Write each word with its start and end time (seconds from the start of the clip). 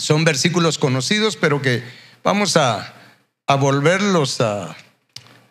son 0.00 0.24
versículos 0.24 0.78
conocidos, 0.78 1.36
pero 1.36 1.62
que 1.62 1.82
vamos 2.24 2.56
a, 2.56 2.94
a 3.46 3.54
volverlos 3.54 4.40
a, 4.40 4.76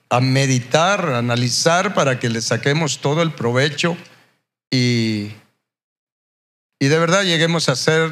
a 0.10 0.20
meditar, 0.20 1.06
a 1.10 1.20
analizar 1.20 1.94
para 1.94 2.20
que 2.20 2.30
le 2.30 2.42
saquemos 2.42 3.00
todo 3.00 3.22
el 3.22 3.32
provecho 3.32 3.96
y, 4.72 5.32
y 6.80 6.88
de 6.88 7.00
verdad 7.00 7.24
lleguemos 7.24 7.70
a 7.70 7.76
ser 7.76 8.12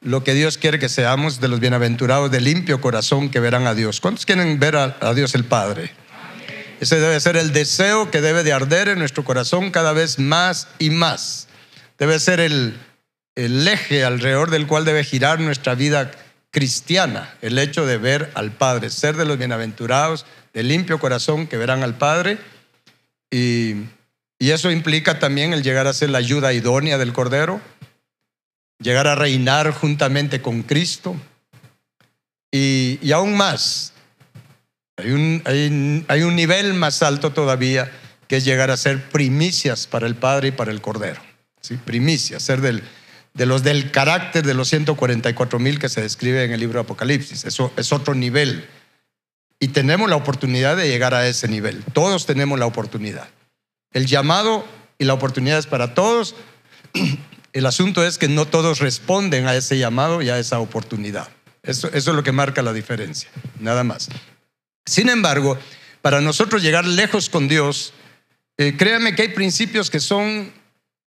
lo 0.00 0.24
que 0.24 0.34
Dios 0.34 0.58
quiere 0.58 0.80
que 0.80 0.88
seamos 0.88 1.40
de 1.40 1.48
los 1.48 1.60
bienaventurados 1.60 2.30
de 2.30 2.40
limpio 2.40 2.80
corazón 2.80 3.30
que 3.30 3.38
verán 3.38 3.66
a 3.66 3.74
Dios. 3.74 4.00
¿Cuántos 4.00 4.26
quieren 4.26 4.58
ver 4.58 4.76
a, 4.76 4.96
a 5.00 5.14
Dios 5.14 5.34
el 5.34 5.44
Padre? 5.44 5.92
Ese 6.80 6.98
debe 6.98 7.20
ser 7.20 7.36
el 7.36 7.52
deseo 7.52 8.10
que 8.10 8.20
debe 8.20 8.42
de 8.42 8.52
arder 8.52 8.88
en 8.88 8.98
nuestro 8.98 9.24
corazón 9.24 9.70
cada 9.70 9.92
vez 9.92 10.18
más 10.18 10.66
y 10.80 10.90
más. 10.90 11.46
Debe 11.98 12.18
ser 12.18 12.40
el, 12.40 12.76
el 13.34 13.66
eje 13.66 14.04
alrededor 14.04 14.50
del 14.50 14.66
cual 14.66 14.84
debe 14.84 15.04
girar 15.04 15.40
nuestra 15.40 15.74
vida 15.74 16.10
cristiana, 16.50 17.34
el 17.40 17.58
hecho 17.58 17.86
de 17.86 17.96
ver 17.96 18.30
al 18.34 18.52
Padre, 18.52 18.90
ser 18.90 19.16
de 19.16 19.24
los 19.24 19.38
bienaventurados, 19.38 20.26
de 20.52 20.62
limpio 20.62 20.98
corazón 20.98 21.46
que 21.46 21.56
verán 21.56 21.82
al 21.82 21.96
Padre. 21.96 22.38
Y, 23.30 23.76
eso 24.38 24.70
implica 24.70 25.20
también 25.20 25.52
el 25.52 25.62
llegar 25.62 25.86
a 25.86 25.92
ser 25.92 26.10
la 26.10 26.18
ayuda 26.18 26.52
idónea 26.52 26.98
del 26.98 27.12
Cordero, 27.12 27.60
llegar 28.80 29.06
a 29.06 29.14
reinar 29.14 29.70
juntamente 29.70 30.42
con 30.42 30.62
Cristo. 30.62 31.14
Y, 32.50 32.98
y 33.00 33.12
aún 33.12 33.36
más, 33.36 33.92
hay 34.96 35.12
un, 36.22 36.36
nivel 36.36 36.74
más 36.74 37.02
alto 37.02 37.32
todavía 37.32 37.90
que 38.28 38.36
es 38.36 38.44
llegar 38.44 38.70
a 38.70 38.76
ser 38.76 39.02
primicias 39.10 39.86
para 39.86 40.06
el 40.06 40.16
Padre 40.16 40.48
y 40.48 40.52
para 40.52 40.70
el 40.70 40.80
Cordero. 40.80 41.20
Primicias, 41.84 42.42
ser 42.42 42.60
del, 42.60 42.82
de 43.34 43.46
los 43.46 43.62
del 43.62 43.90
carácter 43.90 44.44
de 44.44 44.54
los 44.54 44.68
144 44.68 45.58
mil 45.58 45.78
que 45.78 45.88
se 45.88 46.02
describe 46.02 46.44
en 46.44 46.52
el 46.52 46.60
libro 46.60 46.78
de 46.78 46.84
Apocalipsis. 46.84 47.44
Eso 47.44 47.72
es 47.76 47.92
otro 47.92 48.14
nivel. 48.14 48.68
Y 49.58 49.68
tenemos 49.68 50.10
la 50.10 50.16
oportunidad 50.16 50.76
de 50.76 50.88
llegar 50.88 51.14
a 51.14 51.26
ese 51.26 51.48
nivel. 51.48 51.82
Todos 51.92 52.26
tenemos 52.26 52.58
la 52.58 52.66
oportunidad. 52.66 53.28
El 53.92 54.06
llamado 54.06 54.66
y 54.98 55.04
la 55.04 55.14
oportunidad 55.14 55.58
es 55.58 55.66
para 55.66 55.94
todos. 55.94 56.34
El 57.52 57.66
asunto 57.66 58.04
es 58.04 58.16
que 58.16 58.28
no 58.28 58.46
todos 58.46 58.78
responden 58.78 59.46
a 59.46 59.54
ese 59.54 59.76
llamado 59.76 60.22
y 60.22 60.30
a 60.30 60.38
esa 60.38 60.58
oportunidad. 60.58 61.28
Eso, 61.62 61.88
eso 61.88 62.10
es 62.10 62.16
lo 62.16 62.22
que 62.22 62.32
marca 62.32 62.62
la 62.62 62.72
diferencia, 62.72 63.28
nada 63.60 63.84
más. 63.84 64.08
Sin 64.86 65.10
embargo, 65.10 65.58
para 66.00 66.20
nosotros 66.20 66.62
llegar 66.62 66.86
lejos 66.86 67.28
con 67.28 67.48
Dios, 67.48 67.92
eh, 68.58 68.74
créame 68.76 69.14
que 69.14 69.22
hay 69.22 69.28
principios 69.28 69.90
que 69.90 70.00
son, 70.00 70.52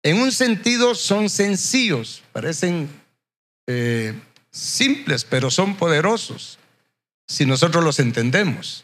en 0.04 0.22
un 0.22 0.32
sentido, 0.32 0.96
son 0.96 1.30
sencillos, 1.30 2.22
parecen 2.34 2.90
eh, 3.68 4.14
simples, 4.52 5.24
pero 5.24 5.50
son 5.50 5.76
poderosos 5.76 6.60
si 7.28 7.46
nosotros 7.46 7.84
los 7.84 8.00
entendemos. 8.00 8.84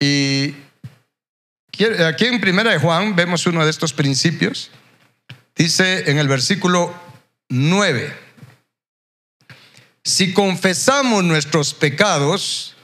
Y 0.00 0.54
aquí 2.06 2.24
en 2.24 2.40
Primera 2.40 2.72
de 2.72 2.78
Juan 2.78 3.14
vemos 3.14 3.46
uno 3.46 3.62
de 3.64 3.70
estos 3.70 3.92
principios. 3.92 4.70
Dice 5.54 6.10
en 6.10 6.18
el 6.18 6.28
versículo 6.28 6.94
9, 7.50 8.16
si 10.02 10.32
confesamos 10.32 11.22
nuestros 11.22 11.74
pecados, 11.74 12.74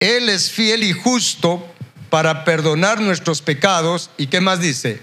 él 0.00 0.28
es 0.28 0.50
fiel 0.50 0.82
y 0.82 0.92
justo 0.92 1.72
para 2.10 2.44
perdonar 2.44 3.00
nuestros 3.00 3.40
pecados. 3.40 4.10
¿Y 4.18 4.26
qué 4.26 4.40
más 4.40 4.60
dice? 4.60 5.00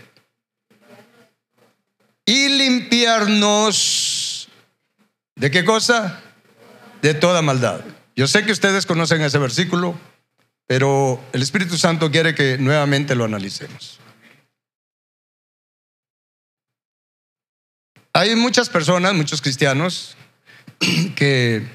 Y 2.25 2.49
limpiarnos. 2.49 4.49
¿De 5.35 5.51
qué 5.51 5.65
cosa? 5.65 6.21
De 7.01 7.13
toda 7.13 7.41
maldad. 7.41 7.81
Yo 8.15 8.27
sé 8.27 8.45
que 8.45 8.51
ustedes 8.51 8.85
conocen 8.85 9.21
ese 9.21 9.37
versículo, 9.37 9.97
pero 10.67 11.19
el 11.33 11.41
Espíritu 11.41 11.77
Santo 11.77 12.11
quiere 12.11 12.35
que 12.35 12.57
nuevamente 12.57 13.15
lo 13.15 13.25
analicemos. 13.25 13.99
Hay 18.13 18.35
muchas 18.35 18.69
personas, 18.69 19.13
muchos 19.13 19.41
cristianos, 19.41 20.15
que 21.15 21.65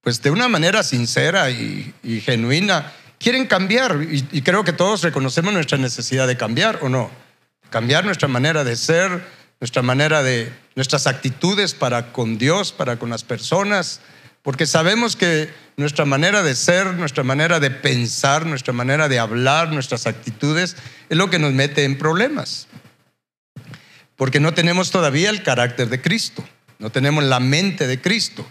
pues 0.00 0.22
de 0.22 0.30
una 0.30 0.48
manera 0.48 0.82
sincera 0.82 1.50
y, 1.50 1.94
genuina, 2.24 2.92
quieren 3.18 3.46
cambiar. 3.46 3.98
Y, 4.10 4.42
creo 4.42 4.64
que 4.64 4.72
todos 4.72 5.02
reconocemos 5.02 5.52
nuestra 5.52 5.78
necesidad 5.78 6.26
de 6.26 6.36
cambiar, 6.36 6.78
¿o 6.82 6.88
no? 6.88 7.10
Cambiar 7.68 8.04
nuestra 8.04 8.26
manera 8.26 8.64
de 8.64 8.76
ser, 8.76 9.22
nuestra 9.60 9.82
manera 9.82 10.22
de, 10.22 10.52
nuestras 10.74 11.06
actitudes 11.06 11.74
para 11.74 12.12
con 12.12 12.38
Dios, 12.38 12.72
para 12.72 12.98
con 12.98 13.10
las 13.10 13.22
personas, 13.22 14.00
porque 14.42 14.66
sabemos 14.66 15.16
que 15.16 15.50
nuestra 15.76 16.06
manera 16.06 16.42
de 16.42 16.54
ser, 16.54 16.86
nuestra 16.94 17.22
manera 17.22 17.60
de 17.60 17.70
pensar, 17.70 18.46
nuestra 18.46 18.72
manera 18.72 19.08
de 19.08 19.18
hablar, 19.18 19.70
nuestras 19.70 20.06
actitudes, 20.06 20.76
es 21.10 21.16
lo 21.16 21.28
que 21.28 21.38
nos 21.38 21.52
mete 21.52 21.84
en 21.84 21.98
problemas. 21.98 22.66
Porque 24.16 24.40
no 24.40 24.54
tenemos 24.54 24.90
todavía 24.90 25.28
el 25.30 25.42
carácter 25.42 25.88
de 25.90 26.00
Cristo, 26.00 26.42
no 26.78 26.90
tenemos 26.90 27.24
la 27.24 27.40
mente 27.40 27.86
de 27.86 28.00
Cristo. 28.00 28.46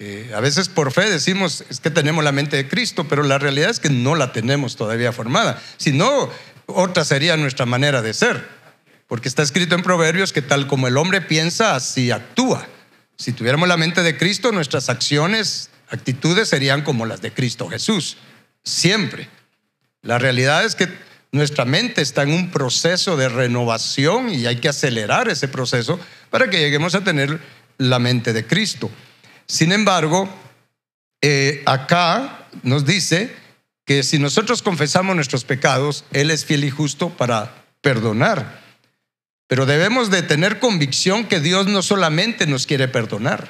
Eh, 0.00 0.32
a 0.34 0.40
veces 0.40 0.68
por 0.68 0.92
fe 0.92 1.10
decimos 1.10 1.62
es 1.68 1.78
que 1.78 1.90
tenemos 1.90 2.24
la 2.24 2.32
mente 2.32 2.56
de 2.56 2.66
Cristo, 2.66 3.06
pero 3.06 3.22
la 3.22 3.38
realidad 3.38 3.70
es 3.70 3.80
que 3.80 3.90
no 3.90 4.14
la 4.16 4.32
tenemos 4.32 4.76
todavía 4.76 5.12
formada. 5.12 5.62
Si 5.76 5.92
no, 5.92 6.30
otra 6.66 7.04
sería 7.04 7.36
nuestra 7.36 7.66
manera 7.66 8.02
de 8.02 8.14
ser. 8.14 8.59
Porque 9.10 9.26
está 9.26 9.42
escrito 9.42 9.74
en 9.74 9.82
Proverbios 9.82 10.32
que 10.32 10.40
tal 10.40 10.68
como 10.68 10.86
el 10.86 10.96
hombre 10.96 11.20
piensa, 11.20 11.74
así 11.74 12.12
actúa. 12.12 12.68
Si 13.16 13.32
tuviéramos 13.32 13.66
la 13.66 13.76
mente 13.76 14.04
de 14.04 14.16
Cristo, 14.16 14.52
nuestras 14.52 14.88
acciones, 14.88 15.68
actitudes 15.88 16.48
serían 16.48 16.82
como 16.82 17.06
las 17.06 17.20
de 17.20 17.32
Cristo 17.32 17.68
Jesús. 17.68 18.18
Siempre. 18.62 19.28
La 20.02 20.20
realidad 20.20 20.64
es 20.64 20.76
que 20.76 20.88
nuestra 21.32 21.64
mente 21.64 22.02
está 22.02 22.22
en 22.22 22.30
un 22.32 22.52
proceso 22.52 23.16
de 23.16 23.28
renovación 23.28 24.32
y 24.32 24.46
hay 24.46 24.60
que 24.60 24.68
acelerar 24.68 25.28
ese 25.28 25.48
proceso 25.48 25.98
para 26.30 26.48
que 26.48 26.60
lleguemos 26.60 26.94
a 26.94 27.02
tener 27.02 27.40
la 27.78 27.98
mente 27.98 28.32
de 28.32 28.46
Cristo. 28.46 28.92
Sin 29.46 29.72
embargo, 29.72 30.28
eh, 31.20 31.64
acá 31.66 32.46
nos 32.62 32.86
dice 32.86 33.34
que 33.84 34.04
si 34.04 34.20
nosotros 34.20 34.62
confesamos 34.62 35.16
nuestros 35.16 35.42
pecados, 35.42 36.04
Él 36.12 36.30
es 36.30 36.44
fiel 36.44 36.62
y 36.62 36.70
justo 36.70 37.10
para 37.10 37.64
perdonar. 37.80 38.69
Pero 39.50 39.66
debemos 39.66 40.10
de 40.10 40.22
tener 40.22 40.60
convicción 40.60 41.24
que 41.24 41.40
Dios 41.40 41.66
no 41.66 41.82
solamente 41.82 42.46
nos 42.46 42.66
quiere 42.68 42.86
perdonar. 42.86 43.48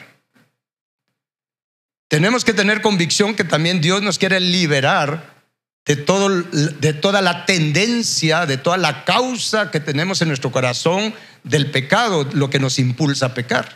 Tenemos 2.09 2.43
que 2.43 2.55
tener 2.55 2.81
convicción 2.81 3.35
que 3.35 3.45
también 3.45 3.83
Dios 3.83 4.01
nos 4.01 4.19
quiere 4.19 4.41
liberar 4.41 5.35
de, 5.85 5.97
todo, 5.97 6.31
de 6.31 6.95
toda 6.95 7.21
la 7.21 7.45
tendencia, 7.45 8.47
de 8.47 8.57
toda 8.57 8.79
la 8.79 9.05
causa 9.05 9.71
que 9.71 9.79
tenemos 9.79 10.23
en 10.23 10.29
nuestro 10.29 10.51
corazón 10.51 11.13
del 11.45 11.71
pecado, 11.71 12.27
lo 12.33 12.49
que 12.49 12.59
nos 12.59 12.79
impulsa 12.79 13.27
a 13.27 13.35
pecar. 13.35 13.69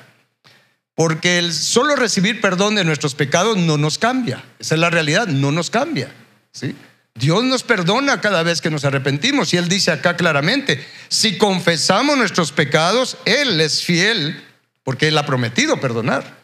Porque 0.94 1.36
el 1.38 1.52
solo 1.52 1.94
recibir 1.94 2.40
perdón 2.40 2.74
de 2.76 2.84
nuestros 2.84 3.14
pecados 3.14 3.58
no 3.58 3.76
nos 3.76 3.98
cambia. 3.98 4.42
Esa 4.58 4.76
es 4.76 4.80
la 4.80 4.88
realidad, 4.88 5.26
no 5.26 5.52
nos 5.52 5.68
cambia. 5.68 6.10
¿sí? 6.52 6.74
Dios 7.14 7.44
nos 7.44 7.62
perdona 7.62 8.20
cada 8.20 8.42
vez 8.42 8.60
que 8.60 8.70
nos 8.70 8.84
arrepentimos. 8.84 9.54
Y 9.54 9.56
Él 9.56 9.68
dice 9.68 9.92
acá 9.92 10.16
claramente, 10.16 10.84
si 11.08 11.38
confesamos 11.38 12.16
nuestros 12.16 12.50
pecados, 12.52 13.16
Él 13.24 13.60
es 13.60 13.84
fiel, 13.84 14.42
porque 14.82 15.08
Él 15.08 15.18
ha 15.18 15.26
prometido 15.26 15.80
perdonar. 15.80 16.36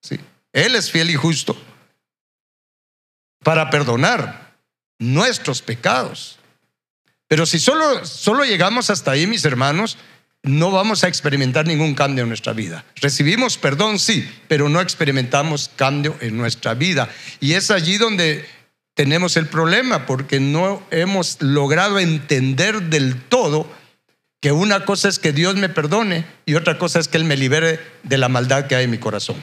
¿sí? 0.00 0.18
Él 0.52 0.74
es 0.74 0.90
fiel 0.90 1.10
y 1.10 1.14
justo 1.14 1.56
para 3.42 3.70
perdonar 3.70 4.56
nuestros 4.98 5.62
pecados. 5.62 6.38
Pero 7.28 7.46
si 7.46 7.60
solo, 7.60 8.04
solo 8.04 8.44
llegamos 8.44 8.90
hasta 8.90 9.12
ahí, 9.12 9.26
mis 9.28 9.44
hermanos, 9.44 9.98
no 10.42 10.70
vamos 10.70 11.04
a 11.04 11.08
experimentar 11.08 11.66
ningún 11.66 11.94
cambio 11.94 12.22
en 12.22 12.28
nuestra 12.28 12.52
vida. 12.52 12.84
Recibimos 12.96 13.58
perdón, 13.58 13.98
sí, 13.98 14.28
pero 14.48 14.68
no 14.68 14.80
experimentamos 14.80 15.70
cambio 15.76 16.16
en 16.20 16.36
nuestra 16.36 16.74
vida. 16.74 17.08
Y 17.40 17.54
es 17.54 17.70
allí 17.70 17.98
donde 17.98 18.44
tenemos 18.96 19.36
el 19.36 19.46
problema, 19.46 20.06
porque 20.06 20.40
no 20.40 20.82
hemos 20.90 21.40
logrado 21.42 21.98
entender 21.98 22.82
del 22.84 23.20
todo 23.20 23.70
que 24.40 24.52
una 24.52 24.86
cosa 24.86 25.08
es 25.08 25.18
que 25.18 25.32
Dios 25.32 25.54
me 25.56 25.68
perdone 25.68 26.24
y 26.46 26.54
otra 26.54 26.78
cosa 26.78 26.98
es 26.98 27.06
que 27.06 27.18
Él 27.18 27.24
me 27.24 27.36
libere 27.36 27.78
de 28.04 28.16
la 28.16 28.28
maldad 28.28 28.66
que 28.66 28.74
hay 28.74 28.84
en 28.84 28.90
mi 28.90 28.98
corazón. 28.98 29.36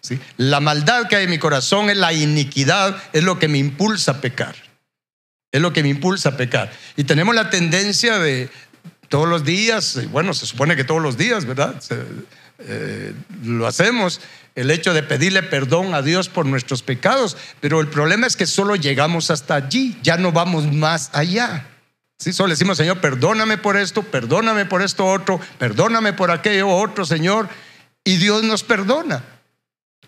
¿Sí? 0.00 0.18
La 0.38 0.60
maldad 0.60 1.06
que 1.06 1.16
hay 1.16 1.24
en 1.24 1.30
mi 1.30 1.38
corazón 1.38 1.90
es 1.90 1.98
la 1.98 2.14
iniquidad, 2.14 2.96
es 3.12 3.22
lo 3.22 3.38
que 3.38 3.46
me 3.46 3.58
impulsa 3.58 4.12
a 4.12 4.20
pecar. 4.22 4.56
Es 5.52 5.60
lo 5.60 5.74
que 5.74 5.82
me 5.82 5.90
impulsa 5.90 6.30
a 6.30 6.36
pecar. 6.38 6.72
Y 6.96 7.04
tenemos 7.04 7.34
la 7.34 7.50
tendencia 7.50 8.18
de, 8.18 8.48
todos 9.12 9.28
los 9.28 9.44
días, 9.44 10.00
bueno, 10.10 10.32
se 10.32 10.46
supone 10.46 10.76
que 10.76 10.84
todos 10.84 11.02
los 11.02 11.18
días, 11.18 11.44
¿verdad? 11.44 11.78
Eh, 12.66 13.14
lo 13.44 13.66
hacemos, 13.66 14.20
el 14.54 14.70
hecho 14.70 14.94
de 14.94 15.02
pedirle 15.02 15.42
perdón 15.42 15.94
a 15.94 16.02
Dios 16.02 16.28
por 16.28 16.46
nuestros 16.46 16.82
pecados, 16.82 17.36
pero 17.60 17.80
el 17.80 17.88
problema 17.88 18.26
es 18.26 18.36
que 18.36 18.46
solo 18.46 18.76
llegamos 18.76 19.30
hasta 19.30 19.54
allí, 19.54 19.98
ya 20.02 20.16
no 20.16 20.32
vamos 20.32 20.72
más 20.72 21.10
allá. 21.12 21.66
Sí, 22.18 22.32
solo 22.32 22.50
decimos, 22.50 22.76
Señor, 22.76 23.00
perdóname 23.00 23.58
por 23.58 23.76
esto, 23.76 24.02
perdóname 24.02 24.64
por 24.64 24.82
esto 24.82 25.06
otro, 25.06 25.40
perdóname 25.58 26.12
por 26.12 26.30
aquello 26.30 26.68
otro, 26.68 27.04
Señor, 27.04 27.48
y 28.04 28.16
Dios 28.16 28.42
nos 28.44 28.62
perdona. 28.62 29.24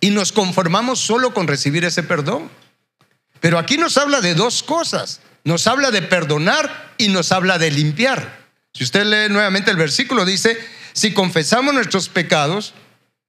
y 0.00 0.10
nos 0.10 0.32
conformamos 0.32 1.00
solo 1.00 1.32
con 1.32 1.48
recibir 1.48 1.84
ese 1.84 2.02
perdón. 2.02 2.50
Pero 3.40 3.58
aquí 3.58 3.78
nos 3.78 3.96
habla 3.96 4.20
de 4.20 4.34
dos 4.34 4.62
cosas. 4.62 5.20
Nos 5.44 5.66
habla 5.66 5.90
de 5.90 6.02
perdonar 6.02 6.92
y 6.98 7.08
nos 7.08 7.32
habla 7.32 7.58
de 7.58 7.70
limpiar. 7.70 8.44
Si 8.74 8.84
usted 8.84 9.04
lee 9.04 9.32
nuevamente 9.32 9.70
el 9.70 9.76
versículo, 9.76 10.24
dice, 10.24 10.58
si 10.94 11.12
confesamos 11.12 11.74
nuestros 11.74 12.08
pecados, 12.08 12.72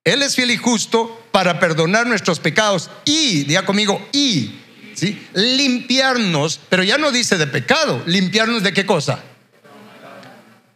Él 0.04 0.22
es 0.22 0.36
fiel 0.36 0.52
y 0.52 0.58
justo 0.58 1.28
para 1.32 1.60
perdonar 1.60 2.06
nuestros 2.06 2.40
pecados 2.40 2.92
y, 3.04 3.44
diga 3.44 3.66
conmigo, 3.66 4.08
y, 4.14 4.60
¿sí? 4.94 5.28
limpiarnos, 5.34 6.62
pero 6.70 6.84
ya 6.84 7.00
no 7.00 7.12
dice 7.12 7.38
de 7.38 7.48
pecado, 7.48 8.02
limpiarnos 8.06 8.62
de 8.62 8.72
qué 8.72 8.86
cosa. 8.86 9.20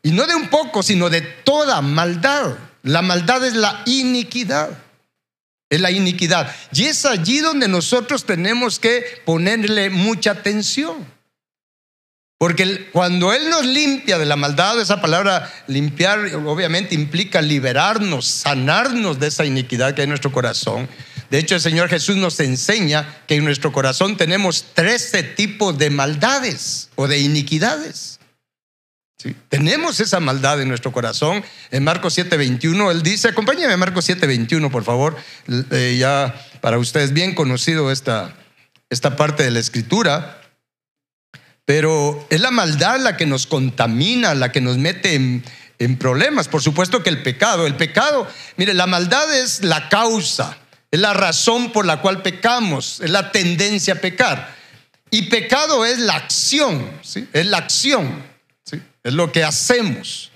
Y 0.01 0.11
no 0.11 0.25
de 0.25 0.35
un 0.35 0.49
poco, 0.49 0.81
sino 0.81 1.09
de 1.09 1.21
toda 1.21 1.81
maldad. 1.81 2.57
La 2.83 3.01
maldad 3.01 3.45
es 3.45 3.53
la 3.53 3.83
iniquidad. 3.85 4.69
Es 5.69 5.81
la 5.81 5.91
iniquidad. 5.91 6.53
Y 6.73 6.85
es 6.85 7.05
allí 7.05 7.39
donde 7.39 7.67
nosotros 7.67 8.25
tenemos 8.25 8.79
que 8.79 9.21
ponerle 9.25 9.91
mucha 9.91 10.31
atención. 10.31 11.05
Porque 12.39 12.89
cuando 12.93 13.33
Él 13.33 13.49
nos 13.49 13.65
limpia 13.65 14.17
de 14.17 14.25
la 14.25 14.37
maldad, 14.37 14.79
esa 14.79 15.01
palabra 15.01 15.51
limpiar 15.67 16.19
obviamente 16.45 16.95
implica 16.95 17.41
liberarnos, 17.41 18.25
sanarnos 18.25 19.19
de 19.19 19.27
esa 19.27 19.43
iniquidad 19.43 19.93
que 19.93 20.01
hay 20.01 20.05
en 20.05 20.11
nuestro 20.11 20.31
corazón. 20.31 20.87
De 21.29 21.37
hecho, 21.37 21.55
el 21.55 21.61
Señor 21.61 21.89
Jesús 21.89 22.15
nos 22.15 22.39
enseña 22.39 23.23
que 23.27 23.35
en 23.35 23.43
nuestro 23.43 23.73
corazón 23.73 24.15
tenemos 24.15 24.67
13 24.73 25.21
tipos 25.23 25.77
de 25.77 25.89
maldades 25.89 26.89
o 26.95 27.09
de 27.09 27.19
iniquidades. 27.19 28.21
Tenemos 29.49 29.99
esa 29.99 30.21
maldad 30.21 30.61
en 30.61 30.69
nuestro 30.69 30.93
corazón. 30.93 31.43
En 31.71 31.83
Marcos 31.83 32.17
7:21, 32.17 32.89
él 32.89 33.03
dice, 33.03 33.27
acompáñame 33.27 33.73
a 33.73 33.77
Marcos 33.77 34.07
7:21, 34.07 34.71
por 34.71 34.85
favor, 34.85 35.17
eh, 35.71 35.97
ya 35.99 36.33
para 36.61 36.77
ustedes 36.77 37.11
bien 37.11 37.35
conocido 37.35 37.91
esta, 37.91 38.33
esta 38.89 39.17
parte 39.17 39.43
de 39.43 39.51
la 39.51 39.59
escritura. 39.59 40.38
Pero 41.69 42.25
es 42.31 42.41
la 42.41 42.49
maldad 42.49 42.99
la 42.99 43.15
que 43.15 43.27
nos 43.27 43.45
contamina, 43.45 44.33
la 44.33 44.51
que 44.51 44.59
nos 44.59 44.79
mete 44.79 45.13
en, 45.13 45.97
problemas. 45.99 46.47
Por 46.47 46.63
supuesto 46.63 47.03
que 47.03 47.11
el 47.11 47.21
pecado, 47.21 47.67
el 47.67 47.75
pecado, 47.75 48.27
mire, 48.57 48.73
la 48.73 48.87
maldad 48.87 49.31
es 49.37 49.63
la 49.63 49.87
causa, 49.87 50.57
es 50.89 50.99
la 50.99 51.13
razón 51.13 51.71
por 51.71 51.85
la 51.85 52.01
cual 52.01 52.23
pecamos, 52.23 53.01
es 53.01 53.11
la 53.11 53.31
tendencia 53.31 53.93
a 53.93 53.97
pecar. 53.97 54.55
Y 55.11 55.29
pecado 55.29 55.85
es 55.85 55.99
la 55.99 56.15
acción, 56.15 56.89
es 57.33 57.45
la 57.45 57.57
acción. 57.57 58.23
Es 59.03 59.13
lo 59.13 59.31
que 59.31 59.43
hacemos, 59.43 60.31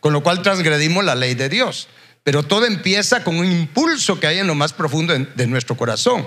con 0.00 0.14
lo 0.14 0.22
cual 0.22 0.40
transgredimos 0.40 1.04
la 1.04 1.14
ley 1.14 1.34
de 1.34 1.50
Dios. 1.50 1.88
Pero 2.24 2.44
todo 2.44 2.64
empieza 2.64 3.24
con 3.24 3.36
un 3.36 3.52
impulso 3.52 4.18
que 4.18 4.26
hay 4.26 4.38
en 4.38 4.46
lo 4.46 4.54
más 4.54 4.72
profundo 4.72 5.12
de 5.12 5.46
nuestro 5.48 5.76
corazón. 5.76 6.26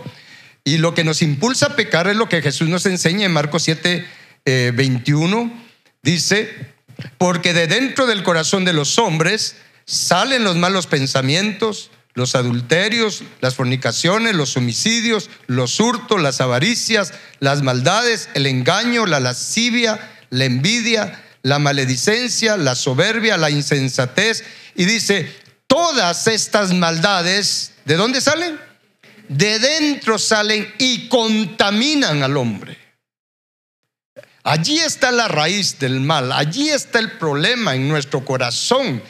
Y 0.63 0.77
lo 0.77 0.94
que 0.94 1.03
nos 1.03 1.24
impulsa 1.24 1.65
a 1.65 1.75
pecar 1.75 2.07
es 2.07 2.15
lo 2.15 2.30
que 2.30 2.44
Jesús 2.44 2.69
nos 2.69 2.86
enseña 2.86 3.25
en 3.25 3.33
Marcos 3.33 3.63
7, 3.63 4.06
21. 4.45 5.42
Eh, 5.42 5.65
Dice, 6.03 6.53
porque 7.18 7.53
de 7.53 7.65
dentro 7.65 8.06
del 8.06 8.21
corazón 8.21 8.63
de 8.63 8.74
los 8.74 9.00
hombres 9.00 9.56
salen 9.86 10.44
los 10.44 10.56
malos 10.56 10.86
pensamientos, 10.86 11.89
los 12.13 12.36
adulterios, 12.36 13.24
las 13.42 13.56
fornicaciones, 13.56 14.36
los 14.36 14.56
homicidios, 14.56 15.31
los 15.47 15.80
hurtos, 15.80 16.21
las 16.21 16.42
avaricias, 16.42 17.12
las 17.39 17.63
maldades, 17.63 18.30
el 18.36 18.45
engaño, 18.45 19.07
la 19.07 19.19
lascivia, 19.19 20.12
la 20.30 20.45
envidia 20.45 21.24
la 21.45 21.59
maledicencia, 21.59 22.57
la 22.57 22.74
soberbia, 22.74 23.38
la 23.38 23.51
insensatez. 23.51 24.44
Y 24.74 24.86
dice, 24.86 25.31
todas 25.68 26.25
estas 26.25 26.74
maldades, 26.74 27.74
¿de 27.86 27.95
dónde 27.97 28.19
salen? 28.19 28.59
De 29.30 29.59
dentro 29.59 30.18
salen 30.18 30.74
y 30.80 31.07
contaminan 31.07 32.24
al 32.24 32.36
hombre. 32.38 32.84
Allí 34.45 34.77
está 34.77 35.12
la 35.12 35.27
raíz 35.27 35.80
del 35.80 36.01
mal, 36.01 36.31
allí 36.31 36.69
está 36.69 37.00
el 37.00 37.13
problema 37.13 37.74
en 37.74 37.89
nuestro 37.89 38.24
corazón. 38.24 39.01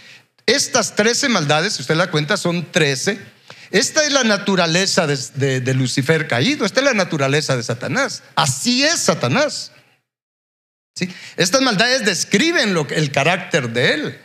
Estas 0.45 0.95
trece 0.95 1.27
maldades, 1.27 1.73
si 1.73 1.81
usted 1.81 1.95
la 1.95 2.09
cuenta, 2.09 2.37
son 2.37 2.71
trece. 2.71 3.19
Esta 3.69 4.05
es 4.05 4.13
la 4.13 4.23
naturaleza 4.23 5.05
de, 5.05 5.73
Lucifer 5.73 6.29
caído, 6.29 6.65
esta 6.65 6.79
es 6.79 6.85
la 6.85 6.93
naturaleza 6.93 7.57
de 7.57 7.63
Satanás. 7.63 8.23
Así 8.35 8.85
es 8.85 9.01
Satanás. 9.01 9.73
Estas 11.35 11.61
maldades 11.61 12.05
describen 12.05 12.73
el 12.91 13.11
carácter 13.11 13.71
de 13.71 13.93
él. 13.93 14.24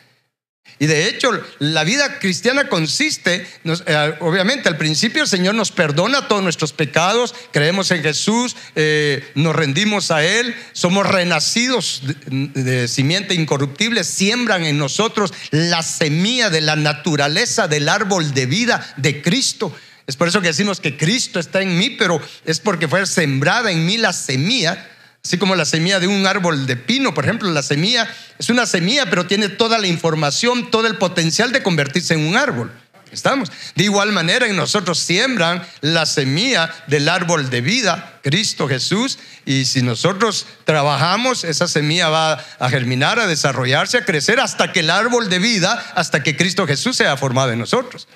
Y 0.80 0.86
de 0.86 1.08
hecho, 1.08 1.30
la 1.58 1.84
vida 1.84 2.18
cristiana 2.20 2.70
consiste, 2.70 3.46
eh, 3.64 4.14
obviamente 4.20 4.66
al 4.66 4.78
principio 4.78 5.22
el 5.22 5.28
Señor 5.28 5.54
nos 5.54 5.72
perdona 5.72 6.26
todos 6.26 6.42
nuestros 6.42 6.72
pecados, 6.72 7.34
creemos 7.52 7.90
en 7.90 8.02
Jesús, 8.02 8.56
eh, 8.76 9.30
nos 9.34 9.54
rendimos 9.54 10.10
a 10.10 10.24
Él, 10.24 10.54
somos 10.72 11.06
renacidos 11.06 12.02
de, 12.04 12.62
de, 12.62 12.88
simiente 12.88 13.34
incorruptible, 13.34 14.04
siembran 14.04 14.64
en 14.64 14.78
nosotros 14.78 15.34
la 15.50 15.82
semilla 15.82 16.48
de 16.48 16.62
la 16.62 16.76
naturaleza 16.76 17.68
del 17.68 17.86
árbol 17.86 18.32
de 18.32 18.46
vida 18.46 18.94
de 18.96 19.20
Cristo. 19.20 19.76
Es 20.06 20.16
por 20.16 20.28
eso 20.28 20.40
que 20.40 20.48
decimos 20.48 20.80
que 20.80 20.96
Cristo 20.96 21.38
está 21.38 21.60
en 21.60 21.76
mí, 21.76 21.90
pero 21.90 22.22
es 22.46 22.58
porque 22.58 22.88
fue 22.88 23.04
sembrada 23.04 23.70
en 23.70 23.84
mí 23.84 23.98
la 23.98 24.14
semilla 24.14 24.88
Así 25.24 25.36
como 25.36 25.54
la 25.54 25.66
semilla 25.66 26.00
de 26.00 26.06
un 26.06 26.26
árbol 26.26 26.66
de 26.66 26.76
pino, 26.76 27.12
por 27.12 27.24
ejemplo, 27.24 27.50
la 27.50 27.62
semilla 27.62 28.08
es 28.38 28.48
una 28.48 28.64
semilla, 28.64 29.10
pero 29.10 29.26
tiene 29.26 29.48
toda 29.48 29.78
la 29.78 29.86
información, 29.86 30.70
todo 30.70 30.86
el 30.86 30.96
potencial 30.96 31.52
de 31.52 31.62
convertirse 31.62 32.14
en 32.14 32.26
un 32.26 32.36
árbol. 32.36 32.72
¿Estamos? 33.12 33.50
De 33.74 33.84
igual 33.84 34.12
manera, 34.12 34.46
en 34.46 34.56
nosotros 34.56 34.98
siembran 34.98 35.66
la 35.80 36.06
semilla 36.06 36.72
del 36.86 37.08
árbol 37.08 37.50
de 37.50 37.60
vida, 37.60 38.18
Cristo 38.22 38.68
Jesús, 38.68 39.18
y 39.44 39.64
si 39.64 39.82
nosotros 39.82 40.46
trabajamos, 40.64 41.42
esa 41.42 41.66
semilla 41.66 42.08
va 42.08 42.44
a 42.58 42.70
germinar, 42.70 43.18
a 43.18 43.26
desarrollarse, 43.26 43.98
a 43.98 44.04
crecer 44.04 44.38
hasta 44.38 44.72
que 44.72 44.80
el 44.80 44.90
árbol 44.90 45.28
de 45.28 45.40
vida, 45.40 45.92
hasta 45.96 46.22
que 46.22 46.36
Cristo 46.36 46.66
Jesús 46.66 46.96
sea 46.96 47.16
formado 47.16 47.50
en 47.50 47.58
nosotros. 47.58 48.06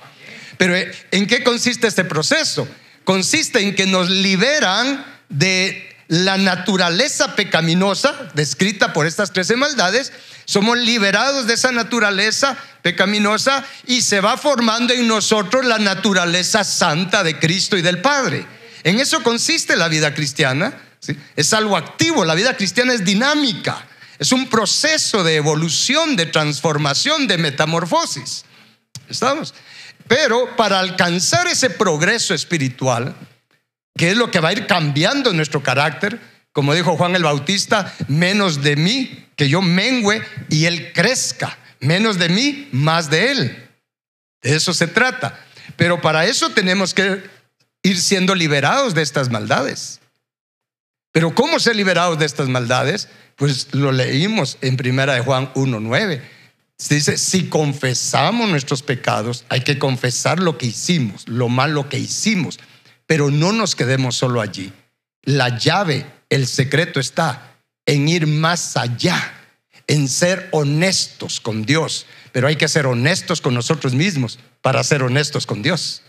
Pero 0.56 0.77
¿en 1.11 1.27
qué 1.27 1.43
consiste 1.43 1.89
este 1.89 2.05
proceso? 2.05 2.69
Consiste 3.03 3.61
en 3.61 3.75
que 3.75 3.87
nos 3.87 4.09
liberan 4.09 5.05
de 5.29 5.94
la 6.09 6.37
naturaleza 6.37 7.35
pecaminosa 7.35 8.31
descrita 8.35 8.93
por 8.93 9.06
estas 9.06 9.33
trece 9.33 9.56
maldades, 9.56 10.12
somos 10.45 10.77
liberados 10.79 11.47
de 11.47 11.55
esa 11.55 11.73
naturaleza 11.73 12.56
pecaminosa 12.83 13.65
y 13.87 14.03
se 14.03 14.21
va 14.21 14.37
formando 14.37 14.93
en 14.93 15.09
nosotros 15.09 15.65
la 15.65 15.79
naturaleza 15.79 16.65
santa 16.65 17.23
de 17.23 17.39
Cristo 17.39 17.77
y 17.77 17.83
del 17.83 18.01
Padre. 18.01 18.47
En 18.83 19.01
eso 19.01 19.23
consiste 19.23 19.77
la 19.77 19.89
vida 19.89 20.15
cristiana. 20.15 20.75
Es 21.37 21.53
algo 21.53 21.77
activo, 21.77 22.25
la 22.25 22.34
vida 22.34 22.56
cristiana 22.56 22.93
es 22.93 23.05
dinámica, 23.05 23.87
es 24.19 24.32
un 24.32 24.49
proceso 24.49 25.23
de 25.23 25.37
evolución, 25.37 26.17
de 26.17 26.27
transformación, 26.27 27.27
de 27.27 27.39
metamorfosis. 27.39 28.44
¿Estamos? 29.08 29.55
Pero 30.08 30.55
para 30.56 30.81
alcanzar 30.81 31.46
ese 31.46 31.70
progreso 31.70 32.34
espiritual, 32.34 33.15
que 33.96 34.10
es 34.10 34.17
lo 34.17 34.31
que 34.31 34.41
va 34.41 34.51
a 34.51 34.53
ir 34.53 34.67
cambiando 34.67 35.32
nuestro 35.32 35.63
carácter. 35.63 36.20
Como 36.53 36.74
dijo 36.74 36.96
Juan 36.96 37.17
el 37.17 37.22
Bautista, 37.22 37.93
menos 38.08 38.63
de 38.63 38.77
mí, 38.77 39.27
que 39.36 39.48
yo 39.48 39.63
mengüe 39.63 40.22
y 40.48 40.67
él 40.67 40.93
crezca. 40.93 41.58
Menos 41.81 42.19
de 42.19 42.29
mí, 42.29 42.69
más 42.72 43.10
de 43.10 43.31
él. 43.31 43.69
De 44.43 44.55
eso 44.55 44.72
se 44.72 44.86
trata. 44.86 45.39
Pero 45.77 46.01
para 46.01 46.27
eso 46.27 46.51
tenemos 46.51 46.94
que 46.94 47.22
ir 47.82 48.01
siendo 48.01 48.34
liberados 48.34 48.94
de 48.94 49.03
estas 49.03 49.31
maldades. 49.31 50.01
Pero 51.13 51.34
¿cómo 51.34 51.60
ser 51.60 51.77
liberados 51.77 52.19
de 52.19 52.27
estas 52.27 52.48
maldades? 52.48 53.08
Pues 53.36 53.69
lo 53.72 53.93
leímos 53.93 54.58
en 54.60 54.77
primera 54.77 55.15
de 55.15 55.20
Juan 55.20 55.53
1.9. 55.55 56.20
Dice, 56.89 57.17
si 57.17 57.48
confesamos 57.48 58.48
nuestros 58.48 58.82
pecados, 58.82 59.44
hay 59.48 59.60
que 59.60 59.79
confesar 59.79 60.41
lo 60.41 60.58
que 60.58 60.67
hicimos, 60.67 61.29
lo 61.29 61.48
malo 61.48 61.89
que 61.89 61.98
hicimos. 61.98 62.58
Pero 63.06 63.31
no 63.31 63.53
nos 63.53 63.75
quedemos 63.75 64.17
solo 64.17 64.41
allí. 64.41 64.73
La 65.23 65.58
llave, 65.58 66.06
el 66.31 66.46
secreto 66.46 67.01
está 67.01 67.56
en 67.87 68.08
ir 68.08 68.27
más 68.27 68.77
allá, 68.77 69.32
en 69.87 70.08
ser 70.08 70.49
honestos 70.53 71.41
con 71.41 71.65
Dios. 71.65 72.06
Pero 72.32 72.49
hay 72.49 72.56
que 72.56 72.69
ser 72.69 72.87
honestos 72.87 73.41
con 73.41 73.55
nosotros 73.55 73.94
mismos 73.94 74.39
para 74.61 74.82
ser 74.82 75.03
honestos 75.03 75.46
con 75.46 75.63
Dios. 75.63 76.03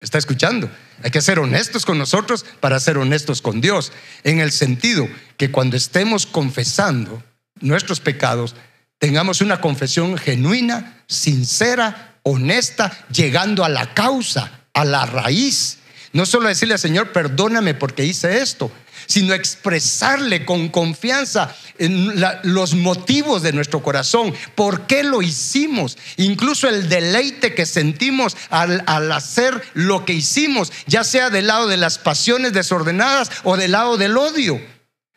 ¿Está 0.00 0.18
escuchando? 0.18 0.68
Hay 1.04 1.10
que 1.10 1.22
ser 1.22 1.38
honestos 1.38 1.86
con 1.86 1.96
nosotros 1.96 2.44
para 2.60 2.80
ser 2.80 2.98
honestos 2.98 3.40
con 3.40 3.60
Dios. 3.60 3.92
En 4.24 4.40
el 4.40 4.50
sentido 4.50 5.08
que 5.36 5.52
cuando 5.52 5.76
estemos 5.76 6.26
confesando 6.26 7.22
nuestros 7.60 8.00
pecados, 8.00 8.56
tengamos 8.98 9.40
una 9.40 9.60
confesión 9.60 10.18
genuina, 10.18 11.04
sincera, 11.06 12.18
honesta, 12.24 13.06
llegando 13.12 13.64
a 13.64 13.68
la 13.68 13.94
causa, 13.94 14.66
a 14.74 14.84
la 14.84 15.06
raíz 15.06 15.78
no 16.12 16.26
solo 16.26 16.48
decirle 16.48 16.78
Señor, 16.78 17.12
perdóname 17.12 17.74
porque 17.74 18.04
hice 18.04 18.42
esto, 18.42 18.70
sino 19.06 19.34
expresarle 19.34 20.44
con 20.44 20.68
confianza 20.68 21.54
en 21.78 22.22
los 22.44 22.74
motivos 22.74 23.42
de 23.42 23.52
nuestro 23.52 23.82
corazón, 23.82 24.34
por 24.54 24.86
qué 24.86 25.02
lo 25.02 25.22
hicimos, 25.22 25.98
incluso 26.16 26.68
el 26.68 26.88
deleite 26.88 27.54
que 27.54 27.66
sentimos 27.66 28.36
al, 28.50 28.82
al 28.86 29.10
hacer 29.12 29.60
lo 29.74 30.04
que 30.04 30.12
hicimos, 30.12 30.72
ya 30.86 31.04
sea 31.04 31.30
del 31.30 31.48
lado 31.48 31.66
de 31.66 31.76
las 31.76 31.98
pasiones 31.98 32.52
desordenadas 32.52 33.30
o 33.42 33.56
del 33.56 33.72
lado 33.72 33.96
del 33.96 34.16
odio. 34.16 34.60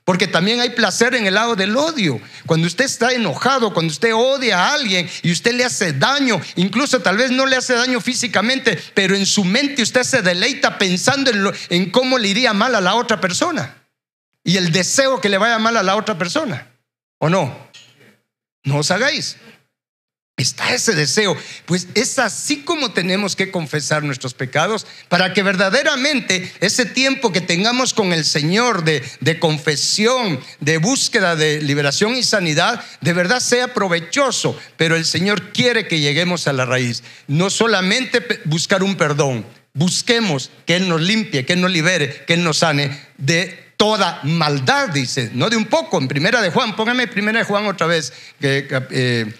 Porque 0.05 0.27
también 0.27 0.59
hay 0.61 0.69
placer 0.69 1.15
en 1.15 1.25
el 1.25 1.33
lado 1.33 1.55
del 1.55 1.75
odio. 1.75 2.21
Cuando 2.45 2.67
usted 2.67 2.85
está 2.85 3.11
enojado, 3.11 3.73
cuando 3.73 3.91
usted 3.91 4.13
odia 4.13 4.59
a 4.59 4.73
alguien 4.75 5.09
y 5.23 5.31
usted 5.31 5.53
le 5.55 5.65
hace 5.65 5.93
daño, 5.93 6.39
incluso 6.55 7.01
tal 7.01 7.17
vez 7.17 7.31
no 7.31 7.47
le 7.47 7.55
hace 7.55 7.73
daño 7.73 7.99
físicamente, 7.99 8.79
pero 8.93 9.15
en 9.15 9.25
su 9.25 9.43
mente 9.43 9.81
usted 9.81 10.03
se 10.03 10.21
deleita 10.21 10.77
pensando 10.77 11.31
en, 11.69 11.89
cómo 11.89 12.19
le 12.19 12.27
iría 12.27 12.53
mal 12.53 12.75
a 12.75 12.81
la 12.81 12.93
otra 12.93 13.19
persona. 13.19 13.83
Y 14.43 14.57
el 14.57 14.71
deseo 14.71 15.19
que 15.19 15.27
le 15.27 15.39
vaya 15.39 15.57
mal 15.57 15.75
a 15.75 15.81
la 15.81 15.95
otra 15.95 16.15
persona. 16.19 16.67
¿O 17.17 17.27
no? 17.27 17.67
No 18.63 18.77
os 18.77 18.91
hagáis. 18.91 19.37
Está 20.37 20.73
ese 20.73 20.93
deseo. 20.93 21.37
Pues 21.65 21.87
es 21.95 22.19
así 22.19 22.57
como 22.57 22.91
tenemos 22.91 23.37
que 23.37 23.51
confesar 23.51 24.03
nuestros 24.03 24.33
pecados 24.33 24.85
para 25.07 25.31
que 25.31 25.43
verdaderamente 25.43 26.51
ese 26.59 26.85
tiempo 26.85 27.31
que 27.31 27.39
tengamos 27.39 27.93
con 27.93 28.11
el 28.11 28.25
Señor 28.25 28.83
de, 28.83 29.39
confesión, 29.39 30.41
de 30.59 30.77
búsqueda 30.77 31.37
de 31.37 31.61
liberación 31.61 32.17
y 32.17 32.23
sanidad, 32.23 32.83
de 32.99 33.13
verdad 33.13 33.39
sea 33.39 33.73
provechoso. 33.73 34.59
Pero 34.75 34.97
el 34.97 35.05
Señor 35.05 35.53
quiere 35.53 35.87
que 35.87 36.01
lleguemos 36.01 36.49
a 36.49 36.53
la 36.53 36.65
raíz. 36.65 37.01
No 37.27 37.49
solamente 37.49 38.21
buscar 38.43 38.83
un 38.83 38.95
perdón, 38.95 39.45
busquemos 39.73 40.51
que 40.65 40.75
Él 40.75 40.89
nos 40.89 40.99
limpie, 40.99 41.45
que 41.45 41.53
Él 41.53 41.61
nos 41.61 41.71
libere, 41.71 42.25
que 42.27 42.33
Él 42.33 42.43
nos 42.43 42.57
sane 42.57 43.05
de 43.17 43.71
toda 43.77 44.19
maldad, 44.23 44.89
dice, 44.89 45.31
no 45.33 45.49
de 45.49 45.55
un 45.55 45.65
poco. 45.67 45.97
En 45.97 46.09
primera 46.09 46.41
de 46.41 46.49
Juan, 46.49 46.75
póngame 46.75 47.07
primera 47.07 47.39
de 47.39 47.45
Juan 47.45 47.67
otra 47.67 47.87
vez. 47.87 48.11
Eh, 48.41 49.33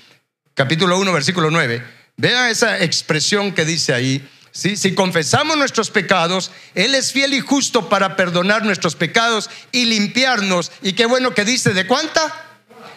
capítulo 0.56 0.98
1, 0.98 1.14
versículo 1.14 1.52
9. 1.52 1.84
Vea 2.18 2.50
esa 2.50 2.80
expresión 2.80 3.54
que 3.54 3.66
dice 3.66 3.94
ahí. 3.94 4.28
Si 4.52 4.96
confesamos 4.96 5.58
nuestros 5.58 5.92
pecados, 5.92 6.50
Él 6.74 6.96
es 6.96 7.12
fiel 7.12 7.34
y 7.34 7.42
justo 7.42 7.90
para 7.90 8.16
perdonar 8.16 8.64
nuestros 8.64 8.96
pecados 8.96 9.50
y 9.74 9.84
limpiarnos. 9.86 10.72
Y 10.82 10.94
qué 10.94 11.06
bueno 11.06 11.34
que 11.34 11.44
dice, 11.44 11.74
¿de 11.74 11.86
cuánta? 11.86 12.34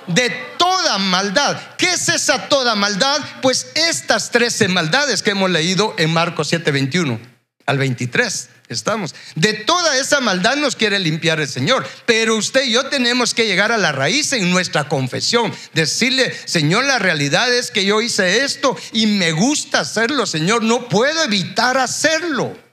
De 0.06 0.30
toda 0.56 0.98
maldad. 0.98 1.60
¿Qué 1.76 1.90
es 1.90 2.08
esa 2.08 2.48
toda 2.48 2.76
maldad? 2.76 3.20
Pues 3.42 3.72
estas 3.74 4.30
13 4.30 4.68
maldades 4.68 5.22
que 5.22 5.30
hemos 5.30 5.50
leído 5.50 5.96
en 5.98 6.12
Marcos 6.12 6.46
7, 6.48 6.70
21 6.70 7.20
al 7.66 7.76
23 7.76 8.48
estamos. 8.68 9.14
De 9.34 9.54
toda 9.54 9.98
esa 9.98 10.20
maldad 10.20 10.56
nos 10.56 10.76
quiere 10.76 10.98
limpiar 10.98 11.40
el 11.40 11.48
Señor. 11.48 11.86
Pero 12.06 12.36
usted 12.36 12.64
y 12.64 12.72
yo 12.72 12.86
tenemos 12.86 13.34
que 13.34 13.46
llegar 13.46 13.72
a 13.72 13.78
la 13.78 13.92
raíz 13.92 14.32
en 14.32 14.50
nuestra 14.50 14.88
confesión. 14.88 15.52
Decirle, 15.74 16.34
Señor, 16.44 16.84
la 16.84 16.98
realidad 16.98 17.52
es 17.52 17.70
que 17.70 17.84
yo 17.84 18.00
hice 18.00 18.44
esto 18.44 18.76
y 18.92 19.06
me 19.06 19.32
gusta 19.32 19.80
hacerlo, 19.80 20.26
Señor. 20.26 20.62
No 20.62 20.88
puedo 20.88 21.22
evitar 21.24 21.78
hacerlo. 21.78 22.67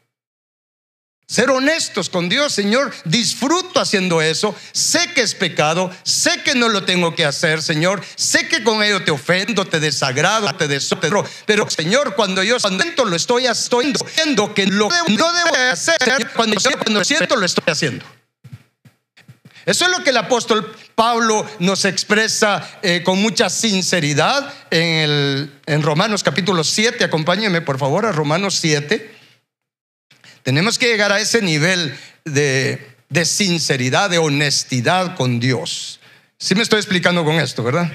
Ser 1.27 1.49
honestos 1.49 2.09
con 2.09 2.29
Dios, 2.29 2.53
Señor, 2.53 2.93
disfruto 3.03 3.79
haciendo 3.79 4.21
eso. 4.21 4.55
Sé 4.73 5.11
que 5.15 5.21
es 5.21 5.33
pecado, 5.33 5.91
sé 6.03 6.43
que 6.43 6.53
no 6.53 6.69
lo 6.69 6.83
tengo 6.83 7.15
que 7.15 7.25
hacer, 7.25 7.63
Señor. 7.63 8.03
Sé 8.15 8.47
que 8.47 8.63
con 8.63 8.83
ello 8.83 9.03
te 9.03 9.09
ofendo, 9.09 9.65
te 9.65 9.79
desagrado, 9.79 10.53
te 10.55 10.67
desotro. 10.67 11.25
Pero, 11.47 11.67
Señor, 11.67 12.15
cuando 12.15 12.43
yo 12.43 12.59
siento 12.59 13.05
lo 13.05 13.15
estoy 13.15 13.47
haciendo, 13.47 14.53
que 14.53 14.67
lo 14.67 14.87
no 14.87 15.33
debo 15.33 15.55
hacer, 15.71 15.97
cuando, 16.35 16.57
cuando 16.83 17.03
siento 17.03 17.35
lo 17.35 17.45
estoy 17.45 17.71
haciendo. 17.71 18.05
Eso 19.65 19.85
es 19.85 19.91
lo 19.91 20.03
que 20.03 20.11
el 20.11 20.17
apóstol 20.17 20.75
Pablo 20.93 21.43
nos 21.57 21.85
expresa 21.85 22.79
eh, 22.83 23.01
con 23.03 23.19
mucha 23.19 23.49
sinceridad 23.49 24.53
en 24.69 25.81
Romanos 25.81 26.21
capítulo 26.21 26.63
7. 26.63 27.03
Acompáñeme 27.03 27.61
por 27.61 27.79
favor 27.79 28.05
a 28.05 28.11
Romanos 28.11 28.59
7. 28.61 29.14
Tenemos 30.45 30.77
que 30.77 30.85
llegar 30.85 31.11
a 31.11 31.19
ese 31.19 31.41
nivel 31.41 31.97
de, 32.23 32.79
sinceridad, 33.23 34.11
de 34.11 34.19
honestidad 34.19 35.15
con 35.15 35.39
Dios. 35.39 35.99
Sí 36.37 36.53
me 36.53 36.61
estoy 36.61 36.77
explicando 36.77 37.25
con 37.25 37.37
esto, 37.37 37.63
¿verdad? 37.63 37.91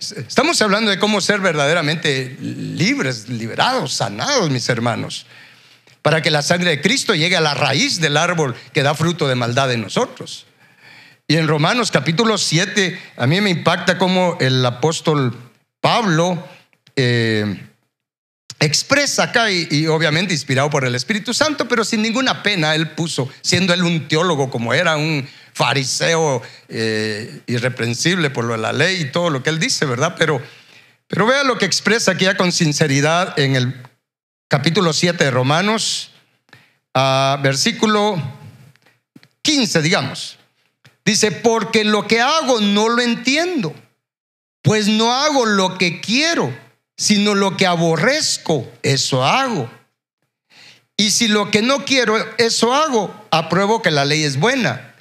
Estamos 0.00 0.60
hablando 0.62 0.90
de 0.90 0.98
cómo 0.98 1.20
ser 1.20 1.38
verdaderamente 1.38 2.36
libres, 2.40 3.28
liberados, 3.28 3.94
sanados, 3.94 4.50
mis 4.50 4.68
hermanos, 4.68 5.26
para 6.02 6.22
que 6.22 6.32
la 6.32 6.42
sangre 6.42 6.70
de 6.70 6.80
Cristo 6.80 7.14
llegue 7.14 7.36
a 7.36 7.40
la 7.40 7.54
raíz 7.54 8.00
del 8.00 8.16
árbol 8.16 8.56
que 8.72 8.82
da 8.82 8.96
fruto 8.96 9.28
de 9.28 9.36
maldad 9.36 9.72
en 9.72 9.82
nosotros. 9.82 10.46
Y 11.28 11.36
en 11.36 11.46
Romanos 11.46 11.92
capítulo 11.92 12.36
7, 12.36 13.00
a 13.16 13.28
mí 13.28 13.40
me 13.40 13.50
impacta 13.50 13.96
cómo 13.96 14.38
el 14.40 14.66
apóstol 14.66 15.38
Pablo 15.80 16.44
eh, 16.96 17.64
expresa 18.60 19.24
acá 19.24 19.50
y, 19.50 19.86
obviamente 19.86 20.32
inspirado 20.32 20.70
por 20.70 20.84
el 20.84 20.94
Espíritu 20.94 21.34
Santo, 21.34 21.68
pero 21.68 21.84
sin 21.84 22.02
ninguna 22.02 22.42
pena 22.42 22.74
él 22.74 22.90
puso, 22.90 23.28
siendo 23.42 23.74
él 23.74 23.82
un 23.82 24.08
teólogo 24.08 24.50
como 24.50 24.72
era, 24.72 24.96
un 24.96 25.28
fariseo 25.52 26.42
eh, 26.68 27.40
irreprensible 27.46 28.30
por 28.30 28.44
lo 28.44 28.52
de 28.52 28.58
la 28.58 28.72
ley 28.72 29.02
y 29.02 29.10
todo 29.10 29.30
lo 29.30 29.42
que 29.42 29.50
él 29.50 29.58
dice, 29.58 29.86
¿verdad? 29.86 30.14
Pero, 30.18 30.40
pero 31.06 31.26
vea 31.26 31.44
lo 31.44 31.58
que 31.58 31.64
expresa 31.64 32.12
aquí 32.12 32.24
ya 32.24 32.36
con 32.36 32.52
sinceridad 32.52 33.38
en 33.38 33.56
el 33.56 33.82
capítulo 34.48 34.92
7 34.92 35.24
de 35.24 35.30
Romanos, 35.30 36.10
versículo 37.42 38.22
15, 39.42 39.82
digamos. 39.82 40.38
Dice, 41.04 41.30
porque 41.30 41.84
lo 41.84 42.06
que 42.06 42.20
hago 42.20 42.60
no 42.60 42.88
lo 42.88 43.00
entiendo, 43.00 43.74
pues 44.62 44.88
no 44.88 45.14
hago 45.14 45.46
lo 45.46 45.78
que 45.78 46.00
quiero 46.00 46.52
sino 46.96 47.34
lo 47.34 47.56
que 47.56 47.66
aborrezco, 47.66 48.70
eso 48.82 49.24
hago. 49.24 49.70
Y 50.96 51.10
si 51.10 51.28
lo 51.28 51.50
que 51.50 51.60
no 51.60 51.84
quiero, 51.84 52.16
eso 52.38 52.74
hago, 52.74 53.14
apruebo 53.30 53.82
que 53.82 53.90
la 53.90 54.04
ley 54.04 54.24
es 54.24 54.38
buena. 54.38 54.94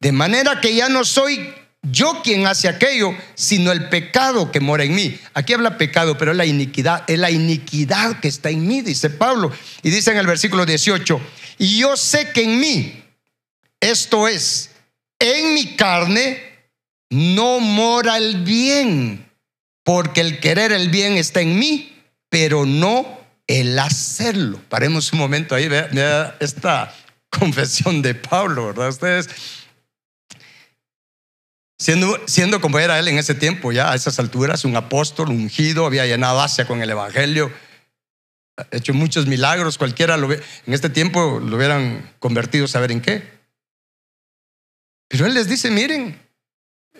De 0.00 0.12
manera 0.12 0.60
que 0.60 0.74
ya 0.74 0.88
no 0.88 1.04
soy 1.04 1.54
yo 1.82 2.22
quien 2.22 2.46
hace 2.46 2.68
aquello, 2.68 3.14
sino 3.34 3.72
el 3.72 3.88
pecado 3.88 4.50
que 4.50 4.60
mora 4.60 4.84
en 4.84 4.94
mí. 4.94 5.18
Aquí 5.34 5.52
habla 5.52 5.76
pecado, 5.76 6.16
pero 6.16 6.30
es 6.30 6.36
la 6.36 6.46
iniquidad, 6.46 7.04
es 7.06 7.18
la 7.18 7.30
iniquidad 7.30 8.20
que 8.20 8.28
está 8.28 8.50
en 8.50 8.66
mí, 8.66 8.80
dice 8.80 9.10
Pablo. 9.10 9.52
Y 9.82 9.90
dice 9.90 10.12
en 10.12 10.18
el 10.18 10.26
versículo 10.26 10.64
18, 10.64 11.20
y 11.58 11.78
yo 11.78 11.96
sé 11.96 12.30
que 12.30 12.44
en 12.44 12.58
mí, 12.60 13.02
esto 13.80 14.28
es, 14.28 14.70
en 15.18 15.54
mi 15.54 15.76
carne, 15.76 16.40
no 17.10 17.60
mora 17.60 18.16
el 18.16 18.42
bien 18.42 19.31
porque 19.84 20.20
el 20.20 20.40
querer 20.40 20.72
el 20.72 20.88
bien 20.88 21.14
está 21.14 21.40
en 21.40 21.58
mí, 21.58 21.96
pero 22.28 22.64
no 22.66 23.20
el 23.46 23.78
hacerlo. 23.78 24.60
Paremos 24.68 25.12
un 25.12 25.18
momento 25.18 25.54
ahí, 25.54 25.68
vea, 25.68 26.36
esta 26.40 26.94
confesión 27.30 28.02
de 28.02 28.14
Pablo, 28.14 28.66
¿verdad? 28.68 28.88
Ustedes, 28.88 29.28
siendo, 31.78 32.20
siendo 32.26 32.60
como 32.60 32.78
era 32.78 32.98
él 32.98 33.08
en 33.08 33.18
ese 33.18 33.34
tiempo, 33.34 33.72
ya 33.72 33.90
a 33.90 33.94
esas 33.94 34.18
alturas, 34.18 34.64
un 34.64 34.76
apóstol 34.76 35.30
ungido, 35.30 35.86
había 35.86 36.06
llenado 36.06 36.40
Asia 36.40 36.66
con 36.66 36.82
el 36.82 36.90
Evangelio, 36.90 37.52
hecho 38.70 38.94
muchos 38.94 39.26
milagros, 39.26 39.78
cualquiera 39.78 40.16
lo 40.16 40.30
en 40.32 40.42
este 40.66 40.90
tiempo 40.90 41.40
lo 41.40 41.56
hubieran 41.56 42.10
convertido, 42.18 42.68
¿saber 42.68 42.92
en 42.92 43.00
qué? 43.00 43.42
Pero 45.08 45.26
él 45.26 45.34
les 45.34 45.48
dice, 45.48 45.70
miren, 45.70 46.21